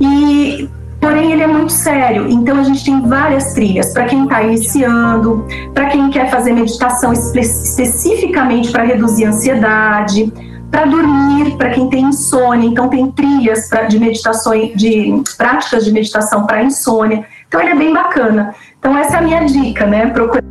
[0.00, 0.68] E
[1.00, 5.44] Porém, ele é muito sério, então a gente tem várias trilhas para quem está iniciando,
[5.74, 10.32] para quem quer fazer meditação espe especificamente para reduzir a ansiedade,
[10.70, 15.90] para dormir, para quem tem insônia, então tem trilhas pra, de meditação, de práticas de
[15.90, 17.26] meditação para insônia.
[17.52, 18.54] Então ele é bem bacana.
[18.78, 20.06] Então essa é a minha dica, né?
[20.06, 20.42] Procurar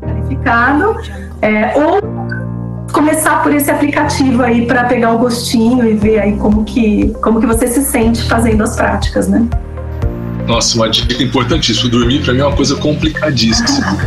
[0.00, 0.94] qualificado
[1.42, 2.00] é, ou
[2.92, 7.40] começar por esse aplicativo aí para pegar o gostinho e ver aí como que como
[7.40, 9.44] que você se sente fazendo as práticas, né?
[10.46, 11.90] Nossa, uma dica importantíssima.
[11.90, 13.98] Dormir para mim é uma coisa complicadíssima.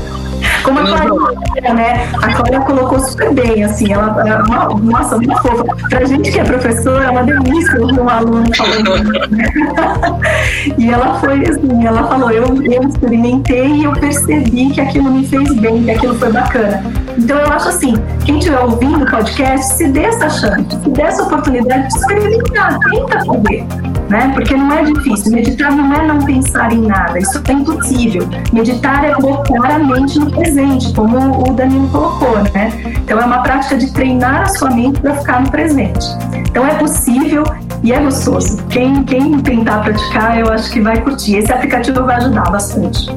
[0.64, 2.10] Como a Cláudia, né?
[2.22, 5.64] A Cláudia colocou super bem, assim, ela, ela uma, nossa, muito fofa.
[5.90, 8.90] Pra gente que é professora, é uma delícia ouvir um aluno falando
[10.78, 15.26] E ela foi assim, ela falou, eu, eu experimentei e eu percebi que aquilo me
[15.26, 16.84] fez bem, que aquilo foi bacana.
[17.18, 17.94] Então eu acho assim,
[18.26, 22.80] quem estiver ouvindo o podcast, se dê essa chance, se dê essa oportunidade de experimentar,
[22.80, 23.68] tenta fazer,
[24.10, 24.32] né?
[24.34, 25.32] Porque não é difícil.
[25.32, 28.28] Meditar não é não pensar em nada, isso é impossível.
[28.52, 32.72] Meditar é colocar a mente no presente, como o Danilo colocou, né?
[32.86, 36.06] Então é uma prática de treinar a sua mente para ficar no presente.
[36.36, 37.44] Então é possível
[37.84, 38.62] e é gostoso.
[38.68, 41.38] Quem, quem tentar praticar, eu acho que vai curtir.
[41.38, 43.08] Esse aplicativo vai ajudar bastante.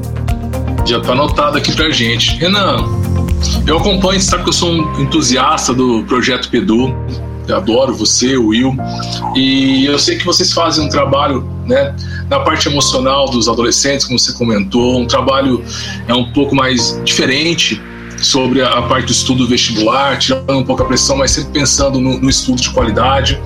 [0.85, 2.37] Já está anotado aqui pra gente.
[2.38, 2.76] Renan,
[3.66, 6.95] eu acompanho, sabe que eu sou um entusiasta do projeto Pedu.
[7.53, 8.76] Adoro você, Will.
[9.34, 11.94] E eu sei que vocês fazem um trabalho né,
[12.28, 15.62] na parte emocional dos adolescentes, como você comentou, um trabalho
[16.09, 17.80] é um pouco mais diferente
[18.22, 22.18] sobre a, parte do estudo vestibular, tirando um pouco a pressão, mas sempre pensando no,
[22.18, 23.40] no, estudo de qualidade.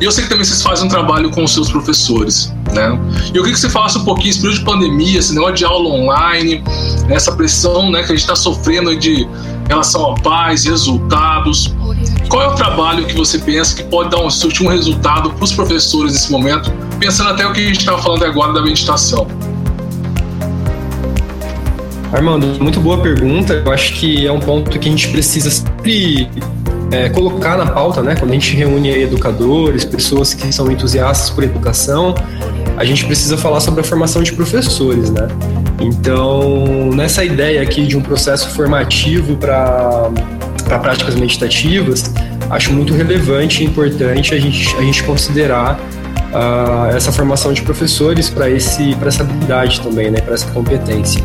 [0.00, 2.98] E eu sei que também vocês fazem um trabalho com os seus professores, né?
[3.32, 5.64] E eu queria que você falasse um pouquinho, esse período de pandemia, esse negócio de
[5.64, 6.62] aula online,
[7.08, 9.28] essa pressão né, que a gente está sofrendo de
[9.68, 11.74] relação a paz, resultados.
[12.30, 15.52] Qual é o trabalho que você pensa que pode dar um, um resultado para os
[15.52, 16.70] professores nesse momento,
[17.00, 19.26] pensando até o que a gente estava falando agora da meditação?
[22.12, 23.54] Armando, muito boa pergunta.
[23.54, 26.30] Eu acho que é um ponto que a gente precisa sempre
[26.92, 28.14] é, colocar na pauta, né?
[28.14, 32.14] Quando a gente reúne educadores, pessoas que são entusiastas por educação,
[32.76, 35.26] a gente precisa falar sobre a formação de professores, né?
[35.80, 40.10] Então, nessa ideia aqui de um processo formativo para
[40.78, 42.12] práticas meditativas,
[42.48, 45.78] acho muito relevante e importante a gente, a gente considerar
[46.30, 51.22] uh, essa formação de professores para esse para essa habilidade também, né, para essa competência.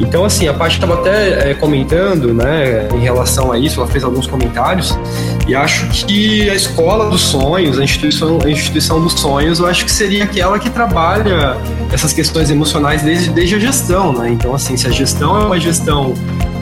[0.00, 4.02] Então, assim, a Paty estava até é, comentando, né, em relação a isso, ela fez
[4.02, 4.98] alguns comentários,
[5.46, 9.84] e acho que a escola dos sonhos, a instituição, a instituição dos sonhos, eu acho
[9.84, 11.56] que seria aquela que trabalha
[11.92, 14.30] essas questões emocionais desde, desde a gestão, né?
[14.30, 16.14] Então, assim, se a gestão é uma gestão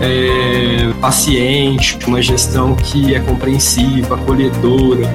[0.03, 5.09] é, paciente, uma gestão que é compreensiva, acolhedora,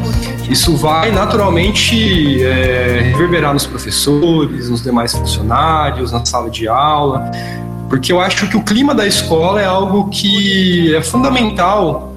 [0.49, 7.29] isso vai naturalmente é, reverberar nos professores, nos demais funcionários, na sala de aula
[7.89, 12.13] porque eu acho que o clima da escola é algo que é fundamental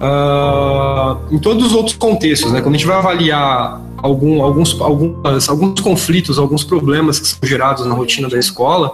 [0.00, 2.60] uh, em todos os outros contextos, né?
[2.60, 7.86] Quando a gente vai avaliar algum, alguns, algumas, alguns conflitos, alguns problemas que são gerados
[7.86, 8.92] na rotina da escola,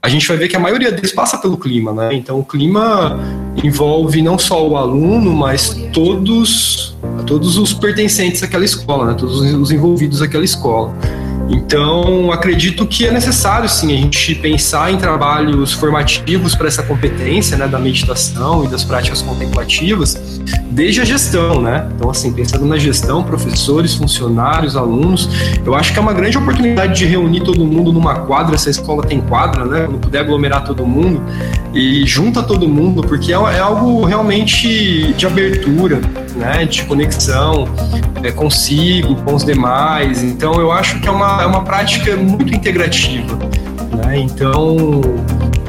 [0.00, 2.12] a gente vai ver que a maioria deles passa pelo clima, né?
[2.12, 3.18] Então o clima
[3.62, 6.96] envolve não só o aluno, mas todos,
[7.26, 9.14] todos os pertencentes àquela escola, né?
[9.14, 10.92] Todos os envolvidos àquela escola.
[11.54, 17.58] Então, acredito que é necessário, sim, a gente pensar em trabalhos formativos para essa competência,
[17.58, 20.40] né, da meditação e das práticas contemplativas,
[20.70, 21.86] desde a gestão, né?
[21.94, 25.28] Então, assim, pensando na gestão, professores, funcionários, alunos,
[25.64, 28.70] eu acho que é uma grande oportunidade de reunir todo mundo numa quadra, se a
[28.70, 29.84] escola tem quadra, né?
[29.84, 31.22] Quando puder aglomerar todo mundo
[31.74, 36.00] e junta todo mundo, porque é, é algo realmente de abertura,
[36.42, 36.64] né?
[36.64, 37.68] De conexão
[38.22, 40.22] é, consigo, com os demais.
[40.22, 43.38] Então, eu acho que é uma é uma prática muito integrativa.
[43.96, 44.18] Né?
[44.18, 45.00] Então,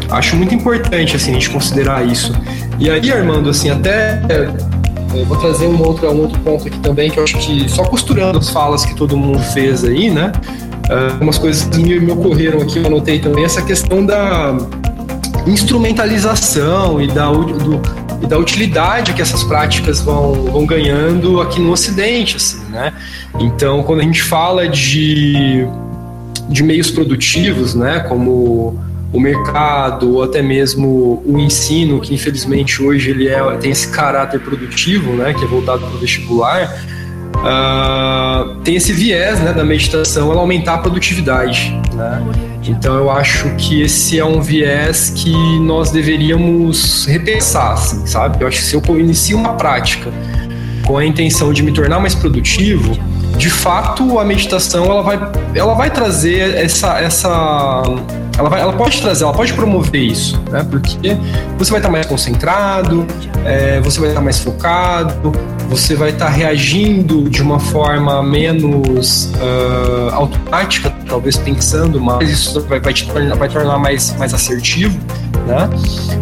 [0.10, 2.34] acho muito importante assim, a gente considerar isso.
[2.80, 4.50] E aí, Armando, assim, até é,
[5.24, 8.40] vou trazer um outro, um outro ponto aqui também, que eu acho que só costurando
[8.40, 10.32] as falas que todo mundo fez aí, né?
[10.90, 14.58] Uh, algumas coisas me, me ocorreram aqui, eu anotei também, essa questão da
[15.48, 17.80] instrumentalização e da, do,
[18.24, 22.94] e da utilidade que essas práticas vão, vão ganhando aqui no Ocidente, assim, né?
[23.38, 25.68] Então, quando a gente fala de,
[26.48, 28.80] de meios produtivos, né, como
[29.12, 34.40] o mercado ou até mesmo o ensino, que infelizmente hoje ele é, tem esse caráter
[34.40, 36.74] produtivo, né, que é voltado para o vestibular,
[37.44, 41.80] uh, tem esse viés né, da meditação, ela aumentar a produtividade.
[41.94, 42.24] Né?
[42.66, 48.42] Então eu acho que esse é um viés que nós deveríamos repensar, assim, sabe?
[48.42, 50.12] Eu acho que se eu inicio uma prática
[50.86, 52.98] com a intenção de me tornar mais produtivo,
[53.38, 55.20] de fato a meditação ela vai,
[55.56, 57.84] ela vai trazer essa, essa
[58.38, 60.66] ela, vai, ela pode trazer, ela pode promover isso, né?
[60.70, 61.18] Porque
[61.58, 63.06] você vai estar mais concentrado,
[63.46, 65.32] é, você vai estar mais focado,
[65.70, 72.80] você vai estar reagindo de uma forma menos uh, automática, talvez pensando mais, isso vai,
[72.80, 74.98] vai te tornar, vai tornar mais, mais assertivo,
[75.48, 75.70] né?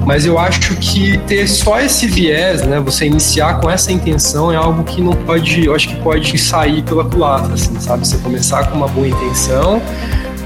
[0.05, 2.79] Mas eu acho que ter só esse viés, né?
[2.79, 6.81] Você iniciar com essa intenção é algo que não pode, eu acho que pode sair
[6.83, 8.07] pela culatra, assim, sabe?
[8.07, 9.81] Você começar com uma boa intenção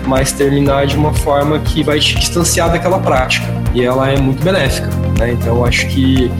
[0.07, 3.45] mas terminar de uma forma que vai te distanciar daquela prática.
[3.73, 4.87] E ela é muito benéfica.
[5.17, 5.31] Né?
[5.31, 6.31] Então, eu acho que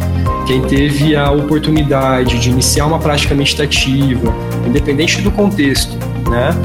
[0.46, 4.34] quem teve a oportunidade de iniciar uma prática meditativa,
[4.66, 5.98] independente do contexto,
[6.30, 6.56] né?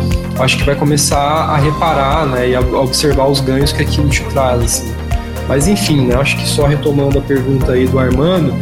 [0.42, 4.22] acho que vai começar a reparar né, e a observar os ganhos que aquilo te
[4.24, 4.62] traz.
[4.62, 4.94] Assim.
[5.48, 8.54] Mas enfim, né, acho que só retomando a pergunta aí do Armando,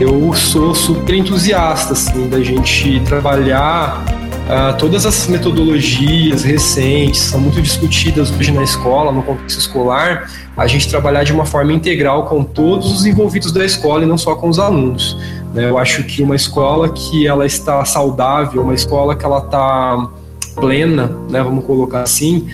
[0.00, 4.04] eu sou super entusiasta assim, da gente trabalhar
[4.46, 10.68] Uh, todas as metodologias recentes são muito discutidas hoje na escola, no contexto escolar, a
[10.68, 14.36] gente trabalhar de uma forma integral com todos os envolvidos da escola e não só
[14.36, 15.18] com os alunos.
[15.52, 15.68] Né?
[15.68, 20.10] Eu acho que uma escola que ela está saudável, uma escola que ela está
[20.54, 22.46] plena, né, vamos colocar assim,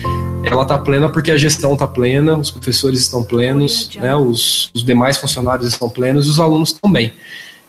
[0.43, 4.83] ela está plena porque a gestão está plena, os professores estão plenos, né, os, os
[4.83, 7.13] demais funcionários estão plenos e os alunos também.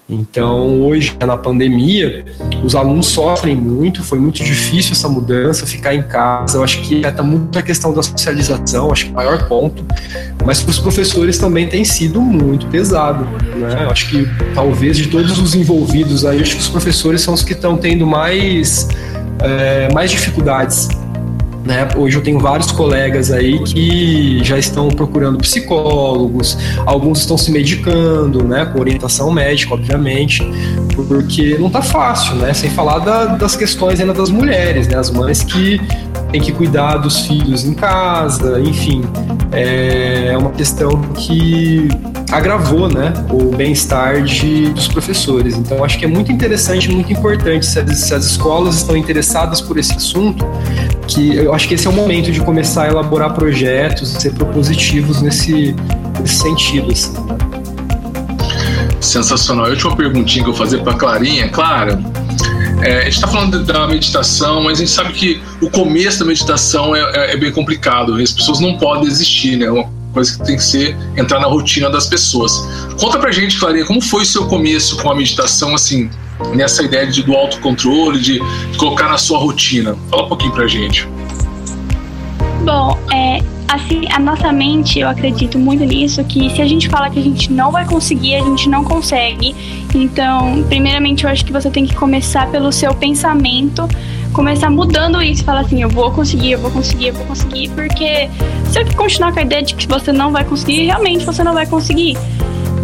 [0.09, 2.27] Então, hoje, na pandemia,
[2.63, 6.59] os alunos sofrem muito, foi muito difícil essa mudança, ficar em casa.
[6.59, 9.83] Eu acho que está muito a questão da socialização, acho que é o maior ponto.
[10.45, 13.25] Mas para os professores também tem sido muito pesado.
[13.57, 13.85] Né?
[13.85, 17.43] Eu acho que talvez de todos os envolvidos aí, acho que os professores são os
[17.43, 18.87] que estão tendo mais,
[19.41, 20.87] é, mais dificuldades
[21.65, 21.89] né?
[21.97, 28.45] Hoje eu tenho vários colegas aí que já estão procurando psicólogos, alguns estão se medicando,
[28.45, 28.67] né?
[28.67, 30.43] Com orientação médica, obviamente,
[30.95, 32.53] porque não tá fácil, né?
[32.53, 34.97] Sem falar da, das questões ainda das mulheres, né?
[34.99, 35.81] As mães que
[36.35, 39.03] têm que cuidar dos filhos em casa, enfim,
[39.53, 41.87] é uma questão que
[42.33, 43.13] agravou, né?
[43.31, 44.21] O bem-estar
[44.75, 45.55] dos professores.
[45.55, 49.61] Então acho que é muito interessante, muito importante se as, se as escolas estão interessadas
[49.61, 50.45] por esse assunto,
[51.07, 55.23] que eu acho que esse é o momento de começar a elaborar projetos, ser propositivos
[55.23, 55.77] nesse,
[56.21, 56.91] nesse sentido.
[56.91, 57.39] Assim, né?
[59.01, 59.67] Sensacional.
[59.67, 61.97] A última perguntinha que eu vou fazer para Clarinha, Clara.
[62.83, 66.25] É, a gente está falando da meditação, mas a gente sabe que o começo da
[66.27, 68.15] meditação é, é, é bem complicado.
[68.15, 69.67] As pessoas não podem existir, né?
[69.67, 72.53] É uma coisa que tem que ser entrar na rotina das pessoas.
[72.99, 76.11] Conta pra gente, Clarinha, como foi o seu começo com a meditação, assim,
[76.55, 78.41] nessa ideia de, do autocontrole, de
[78.77, 79.97] colocar na sua rotina?
[80.11, 81.09] Fala um pouquinho pra gente.
[82.65, 83.41] Bom, é,
[83.75, 87.23] assim, a nossa mente, eu acredito muito nisso, que se a gente fala que a
[87.23, 89.55] gente não vai conseguir, a gente não consegue.
[89.95, 93.89] Então, primeiramente, eu acho que você tem que começar pelo seu pensamento,
[94.33, 98.29] começar mudando isso, falar assim, eu vou conseguir, eu vou conseguir, eu vou conseguir, porque
[98.71, 101.55] se eu continuar com a ideia de que você não vai conseguir, realmente você não
[101.55, 102.17] vai conseguir.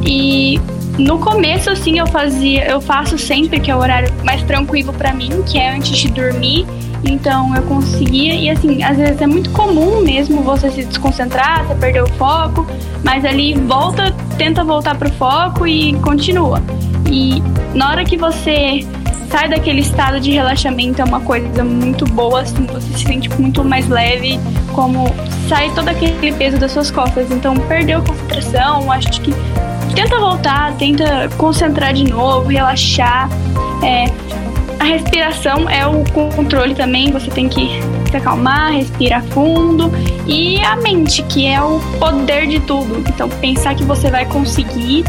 [0.05, 0.61] E
[0.99, 5.13] no começo, assim, eu fazia, eu faço sempre que é o horário mais tranquilo para
[5.13, 6.67] mim, que é antes de dormir.
[7.05, 11.75] Então eu conseguia, e assim, às vezes é muito comum mesmo você se desconcentrar, você
[11.75, 12.67] perder o foco,
[13.03, 16.63] mas ali volta, tenta voltar pro foco e continua.
[17.11, 17.43] E
[17.75, 18.87] na hora que você
[19.31, 23.65] sai daquele estado de relaxamento é uma coisa muito boa, assim, você se sente muito
[23.65, 24.39] mais leve,
[24.75, 25.07] como
[25.49, 27.31] sai todo aquele peso das suas costas.
[27.31, 29.33] Então perdeu concentração, acho que
[29.95, 33.29] tenta voltar, tenta concentrar de novo, relaxar.
[33.83, 34.05] É,
[34.81, 36.03] a respiração é o
[36.35, 37.69] controle também, você tem que
[38.11, 39.93] se acalmar, respirar fundo.
[40.27, 43.05] E a mente, que é o poder de tudo.
[43.07, 45.05] Então, pensar que você vai conseguir.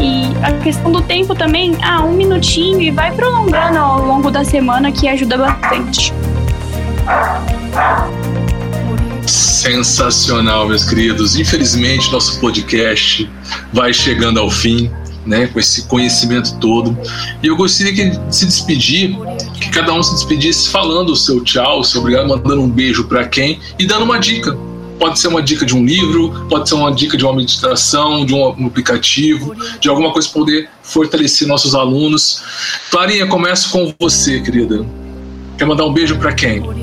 [0.00, 4.44] E a questão do tempo também, ah, um minutinho e vai prolongando ao longo da
[4.44, 6.12] semana que ajuda bastante.
[9.24, 11.36] Sensacional, meus queridos.
[11.36, 13.30] Infelizmente, nosso podcast
[13.72, 14.90] vai chegando ao fim,
[15.26, 16.96] né, com esse conhecimento todo.
[17.42, 19.16] E eu gostaria que se despedir,
[19.60, 23.04] que cada um se despedisse falando o seu tchau, o seu obrigado, mandando um beijo
[23.04, 24.56] para quem e dando uma dica.
[24.98, 28.34] Pode ser uma dica de um livro, pode ser uma dica de uma meditação, de
[28.34, 32.42] um aplicativo, de alguma coisa para poder fortalecer nossos alunos.
[32.90, 34.86] Clarinha, começo com você, querida.
[35.58, 36.81] Quer mandar um beijo para quem?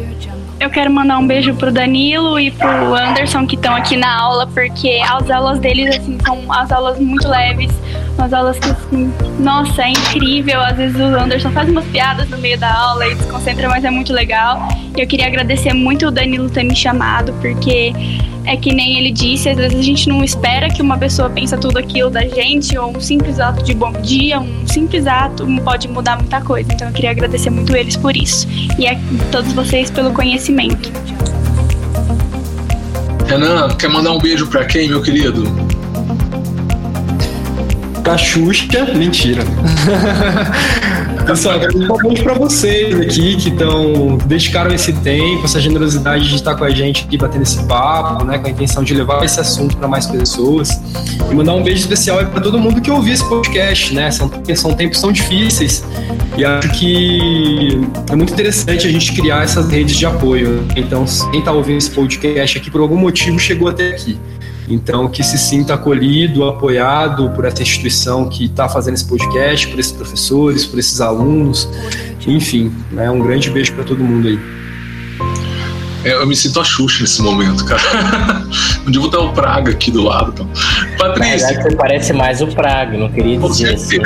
[0.60, 4.46] Eu quero mandar um beijo pro Danilo e pro Anderson que estão aqui na aula,
[4.46, 7.72] porque as aulas deles, assim, são as aulas muito leves,
[8.18, 10.60] umas aulas que, assim, nossa, é incrível.
[10.60, 13.90] Às vezes o Anderson faz umas piadas no meio da aula e desconcentra, mas é
[13.90, 14.68] muito legal.
[14.98, 17.94] E eu queria agradecer muito o Danilo ter me chamado, porque
[18.50, 21.56] é que nem ele disse, às vezes a gente não espera que uma pessoa pense
[21.58, 25.88] tudo aquilo da gente, ou um simples ato de bom dia, um simples ato pode
[25.88, 26.74] mudar muita coisa.
[26.74, 28.48] Então eu queria agradecer muito eles por isso.
[28.80, 29.00] E a
[29.32, 30.92] todos vocês pelo conhecimento.
[33.28, 35.44] Renan, quer mandar um beijo para quem, meu querido?
[38.04, 39.44] Pra Xuxa, mentira.
[41.30, 46.64] Pessoal, principalmente para vocês aqui que estão dedicaram esse tempo, essa generosidade de estar com
[46.64, 49.88] a gente aqui batendo esse papo, né, com a intenção de levar esse assunto para
[49.88, 50.82] mais pessoas.
[51.30, 54.10] E mandar um beijo especial para todo mundo que ouviu esse podcast, né?
[54.10, 55.84] São, são tempos tão difíceis
[56.36, 57.80] e acho que
[58.12, 60.66] é muito interessante a gente criar essas redes de apoio.
[60.76, 64.18] Então, quem está ouvindo esse podcast aqui por algum motivo chegou até aqui.
[64.70, 69.80] Então, que se sinta acolhido, apoiado por essa instituição que está fazendo esse podcast, por
[69.80, 71.68] esses professores, por esses alunos,
[72.28, 74.40] enfim, né, um grande beijo para todo mundo aí.
[76.04, 77.82] É, eu me sinto a Xuxa nesse momento, cara.
[78.88, 80.32] Um dia vou dar o Praga aqui do lado.
[80.32, 80.50] Então.
[80.98, 81.52] Patrícia.
[81.52, 83.98] Na você parece mais o Praga, não queria dizer assim.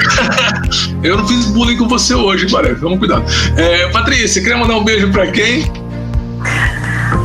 [1.04, 2.82] eu não fiz bullying com você hoje, parece.
[2.82, 3.24] Vamos cuidar.
[3.56, 5.72] É, Patrícia, queria mandar um beijo para quem?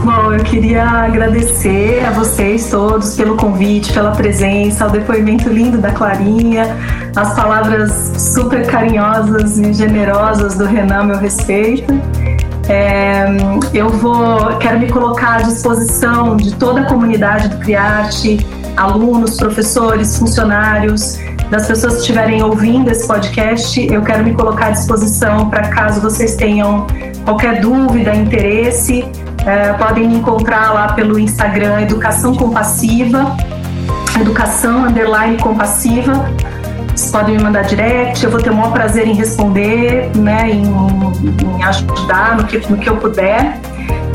[0.09, 5.93] Bom, eu queria agradecer a vocês todos pelo convite, pela presença, o depoimento lindo da
[5.93, 6.75] Clarinha,
[7.15, 11.93] as palavras super carinhosas e generosas do Renan, meu respeito.
[12.71, 13.27] É,
[13.75, 18.39] eu vou, quero me colocar à disposição de toda a comunidade do Criarte,
[18.79, 21.19] alunos, professores, funcionários,
[21.51, 23.87] das pessoas que estiverem ouvindo esse podcast.
[23.93, 26.87] Eu quero me colocar à disposição para caso vocês tenham
[27.27, 29.05] qualquer dúvida, interesse.
[29.49, 33.35] É, podem me encontrar lá pelo Instagram Educação Compassiva,
[34.21, 36.31] Educação Underline Compassiva.
[36.95, 40.65] Vocês podem me mandar direct, eu vou ter o maior prazer em responder, né, em,
[40.67, 43.59] em ajudar no que, no que eu puder.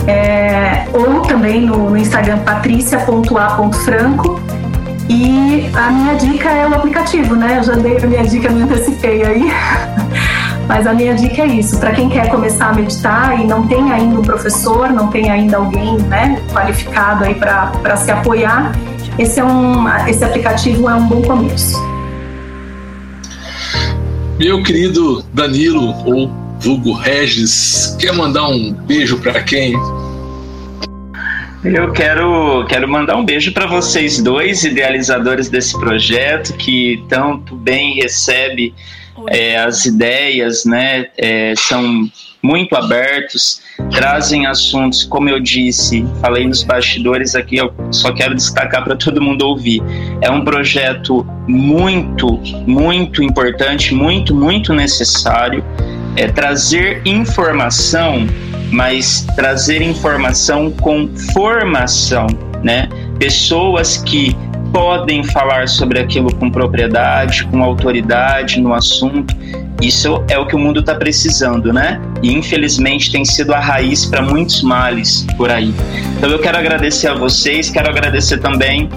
[0.05, 4.39] É, ou também no, no Instagram patricia.a.franco.
[5.09, 7.57] E a minha dica é o aplicativo, né?
[7.57, 9.51] Eu já dei a minha dica, me antecipei aí.
[10.67, 13.91] Mas a minha dica é isso: para quem quer começar a meditar e não tem
[13.91, 18.71] ainda um professor, não tem ainda alguém né, qualificado aí para se apoiar,
[19.17, 21.77] esse, é um, esse aplicativo é um bom começo.
[24.39, 29.73] Meu querido Danilo, ou vulgo Regis, quer mandar um beijo para quem?
[31.63, 37.95] Eu quero, quero mandar um beijo para vocês dois, idealizadores desse projeto, que tanto bem
[37.95, 38.73] recebe
[39.27, 41.07] é, as ideias, né?
[41.17, 42.09] É, são
[42.41, 48.83] muito abertos, trazem assuntos, como eu disse, falei nos bastidores aqui, eu só quero destacar
[48.83, 49.81] para todo mundo ouvir.
[50.21, 52.37] É um projeto muito,
[52.67, 55.63] muito importante, muito, muito necessário.
[56.15, 58.27] É trazer informação
[58.73, 62.25] mas trazer informação com formação,
[62.63, 62.89] né?
[63.19, 64.35] Pessoas que
[64.73, 69.35] podem falar sobre aquilo com propriedade, com autoridade no assunto.
[69.79, 72.01] Isso é o que o mundo está precisando, né?
[72.23, 75.73] E infelizmente tem sido a raiz para muitos males por aí.
[76.17, 78.89] Então eu quero agradecer a vocês, quero agradecer também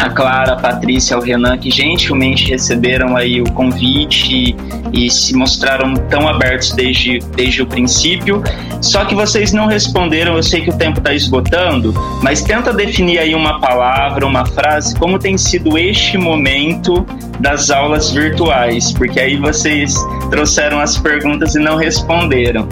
[0.00, 4.56] a Clara, a Patrícia, o Renan, que gentilmente receberam aí o convite
[4.92, 8.42] e, e, se mostraram tão abertos desde, desde o princípio.
[8.80, 11.92] Só que vocês não responderam, eu sei que o tempo está esgotando,
[12.22, 17.06] mas tenta definir aí uma palavra, uma frase, como tem sido este momento
[17.38, 19.94] das aulas virtuais, porque aí vocês
[20.30, 22.66] trouxeram as perguntas e não responderam.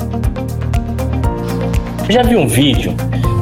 [2.09, 2.97] já vi um vídeo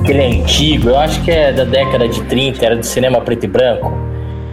[0.06, 3.20] que ele é antigo, eu acho que é da década de 30, era do cinema
[3.20, 3.92] preto e branco,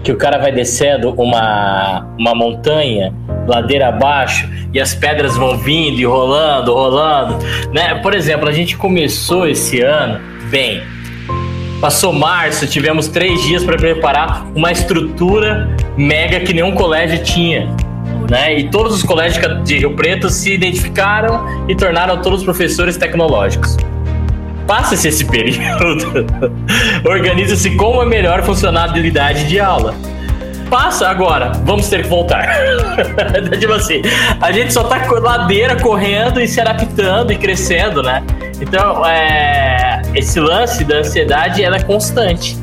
[0.03, 3.13] que o cara vai descendo uma, uma montanha,
[3.47, 7.37] ladeira abaixo, e as pedras vão vindo e rolando, rolando,
[7.71, 7.93] né?
[8.01, 10.81] Por exemplo, a gente começou esse ano bem.
[11.79, 17.69] Passou março, tivemos três dias para preparar uma estrutura mega que nenhum colégio tinha.
[18.29, 18.57] Né?
[18.59, 23.77] E todos os colégios de Rio Preto se identificaram e tornaram todos os professores tecnológicos.
[24.67, 26.25] Passa-se esse período,
[27.05, 29.93] organiza-se como é melhor funcionalidade de aula.
[30.69, 32.47] Passa agora, vamos ter que voltar.
[33.59, 34.01] tipo assim,
[34.41, 38.23] a gente só tá ladeira correndo e se adaptando e crescendo, né?
[38.59, 42.57] Então, é, esse lance da ansiedade ela é constante.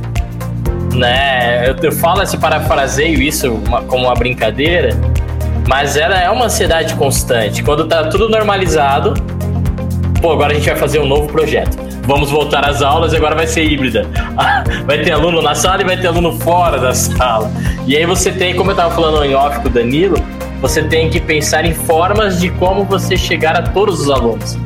[0.94, 1.68] Né?
[1.68, 4.90] Eu, eu falo assim, parafraseio isso uma, como uma brincadeira,
[5.68, 7.62] mas ela é uma ansiedade constante.
[7.62, 9.14] Quando tá tudo normalizado,
[10.20, 13.34] pô, agora a gente vai fazer um novo projeto vamos voltar às aulas e agora
[13.34, 14.06] vai ser híbrida.
[14.86, 17.50] Vai ter aluno na sala e vai ter aluno fora da sala.
[17.86, 20.16] E aí você tem, como eu estava falando em off com o Danilo,
[20.60, 24.56] você tem que pensar em formas de como você chegar a todos os alunos.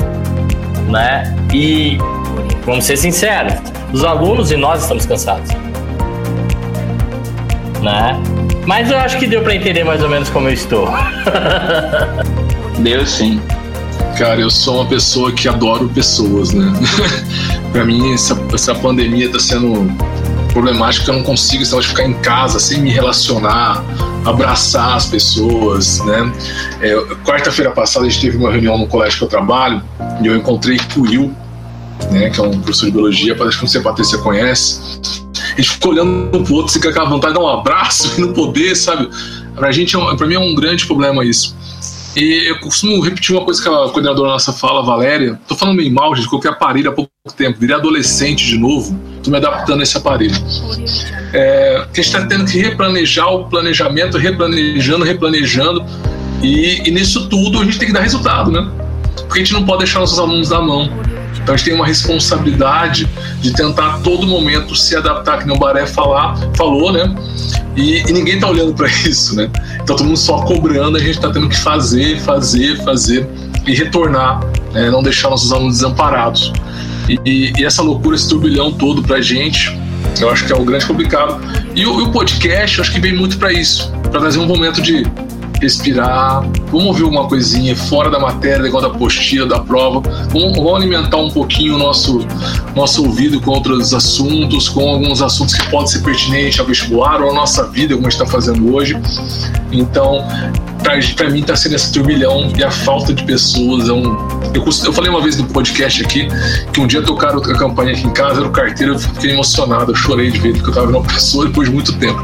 [0.88, 1.36] Né?
[1.52, 1.98] E
[2.64, 3.54] vamos ser sinceros,
[3.92, 5.50] os alunos e nós estamos cansados.
[7.82, 8.18] Né?
[8.66, 10.88] Mas eu acho que deu para entender mais ou menos como eu estou.
[12.78, 13.40] deu sim.
[14.16, 16.72] Cara, eu sou uma pessoa que adoro pessoas, né?
[17.72, 19.90] para mim, essa, essa pandemia tá sendo
[20.52, 23.84] problemática, eu não consigo de ficar em casa sem me relacionar,
[24.24, 26.32] abraçar as pessoas, né?
[26.80, 26.94] É,
[27.24, 29.82] Quarta-feira passada a gente teve uma reunião no colégio que eu trabalho
[30.22, 31.34] e eu encontrei o Will,
[32.12, 34.80] né, que é um professor de biologia, acho que se a Patrícia conhece.
[35.34, 38.12] A gente ficou olhando um pro outro, se com aquela vontade de dar um abraço
[38.16, 39.10] e não poder, sabe?
[39.56, 41.56] Pra gente, é pra mim é um grande problema isso.
[42.16, 45.38] E eu costumo repetir uma coisa que a coordenadora nossa fala, Valéria.
[45.48, 49.30] Tô falando meio mal, gente, coloquei aparelho há pouco tempo, virei adolescente de novo, tô
[49.30, 50.34] me adaptando a esse aparelho.
[51.32, 55.84] É, que a gente está tendo que replanejar o planejamento, replanejando, replanejando.
[56.42, 58.70] E, e nisso tudo a gente tem que dar resultado, né?
[59.16, 60.90] Porque a gente não pode deixar nossos alunos na mão.
[61.44, 63.06] Então a gente tem uma responsabilidade
[63.38, 67.14] de tentar a todo momento se adaptar, que nem o Baré falar, falou, né?
[67.76, 69.50] E, e ninguém tá olhando para isso, né?
[69.74, 73.28] Então todo mundo só cobrando, a gente tá tendo que fazer, fazer, fazer
[73.66, 74.40] e retornar,
[74.72, 74.90] né?
[74.90, 76.50] não deixar nossos alunos desamparados.
[77.10, 79.78] E, e, e, essa loucura, esse turbilhão todo pra gente,
[80.18, 81.38] eu acho que é o grande complicado.
[81.74, 84.46] E o, e o podcast, eu acho que vem muito para isso, para trazer um
[84.46, 85.02] momento de
[85.60, 90.00] respirar, vamos ouvir uma coisinha fora da matéria, da apostila, da prova,
[90.30, 92.26] vamos, vamos, alimentar um pouquinho o nosso,
[92.74, 97.30] nosso ouvido com outros assuntos, com alguns assuntos que podem ser pertinentes ao vestibular ou
[97.30, 98.96] à nossa vida, como a gente está fazendo hoje.
[99.72, 100.24] Então,
[101.16, 103.88] para mim está sendo esse turbilhão e a falta de pessoas.
[103.88, 104.04] É um,
[104.54, 106.28] eu, eu, falei uma vez no podcast aqui
[106.72, 109.92] que um dia tocaram a campanha aqui em casa, era o carteiro, eu fiquei emocionado,
[109.92, 112.22] eu chorei de ver, porque eu estava vendo uma pessoa depois de muito tempo.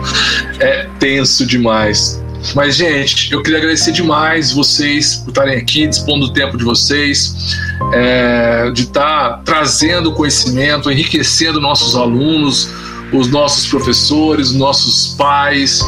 [0.60, 2.19] É tenso demais.
[2.54, 7.56] Mas, gente, eu queria agradecer demais vocês por estarem aqui, dispondo do tempo de vocês,
[7.92, 12.68] é, de estar tá trazendo conhecimento, enriquecendo nossos alunos,
[13.12, 15.82] os nossos professores, os nossos pais,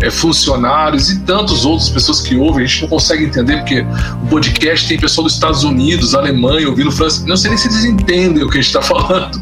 [0.00, 2.64] é, funcionários e tantas outras pessoas que ouvem.
[2.64, 3.80] A gente não consegue entender porque
[4.22, 7.24] o podcast tem pessoal dos Estados Unidos, Alemanha, ouvindo França.
[7.26, 9.40] Não sei nem se eles entendem o que a gente está falando,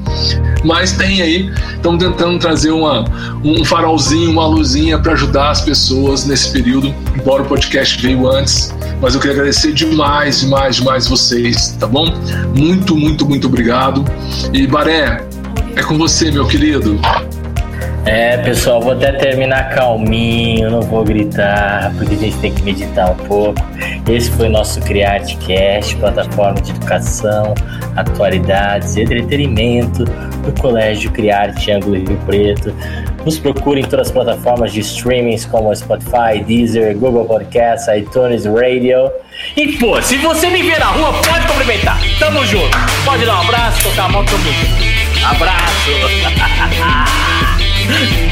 [0.64, 1.52] mas tem aí.
[1.74, 3.04] Estamos tentando trazer uma,
[3.44, 8.74] um farolzinho, uma luzinha para ajudar as pessoas nesse período, embora o podcast veio antes.
[9.00, 12.06] Mas eu queria agradecer demais, demais, demais vocês, tá bom?
[12.56, 14.04] Muito, muito, muito obrigado.
[14.52, 15.26] E Baré,
[15.76, 16.98] é com você, meu querido.
[18.06, 23.10] É, pessoal, vou até terminar calminho, não vou gritar, porque a gente tem que meditar
[23.10, 23.60] um pouco.
[24.08, 27.52] Esse foi o nosso CriArteCast, plataforma de educação,
[27.96, 32.72] atualidades e entretenimento do Colégio Criarte Ângulo Rio Preto.
[33.24, 39.10] Nos procure em todas as plataformas de streamings como Spotify, Deezer, Google Podcasts, iTunes Radio.
[39.56, 41.98] E pô, se você me ver na rua, pode cumprimentar.
[42.20, 42.78] Tamo junto.
[43.04, 45.26] Pode dar um abraço, tocar a mão, tamo junto.
[45.26, 45.90] Abraço!
[47.88, 48.25] はい。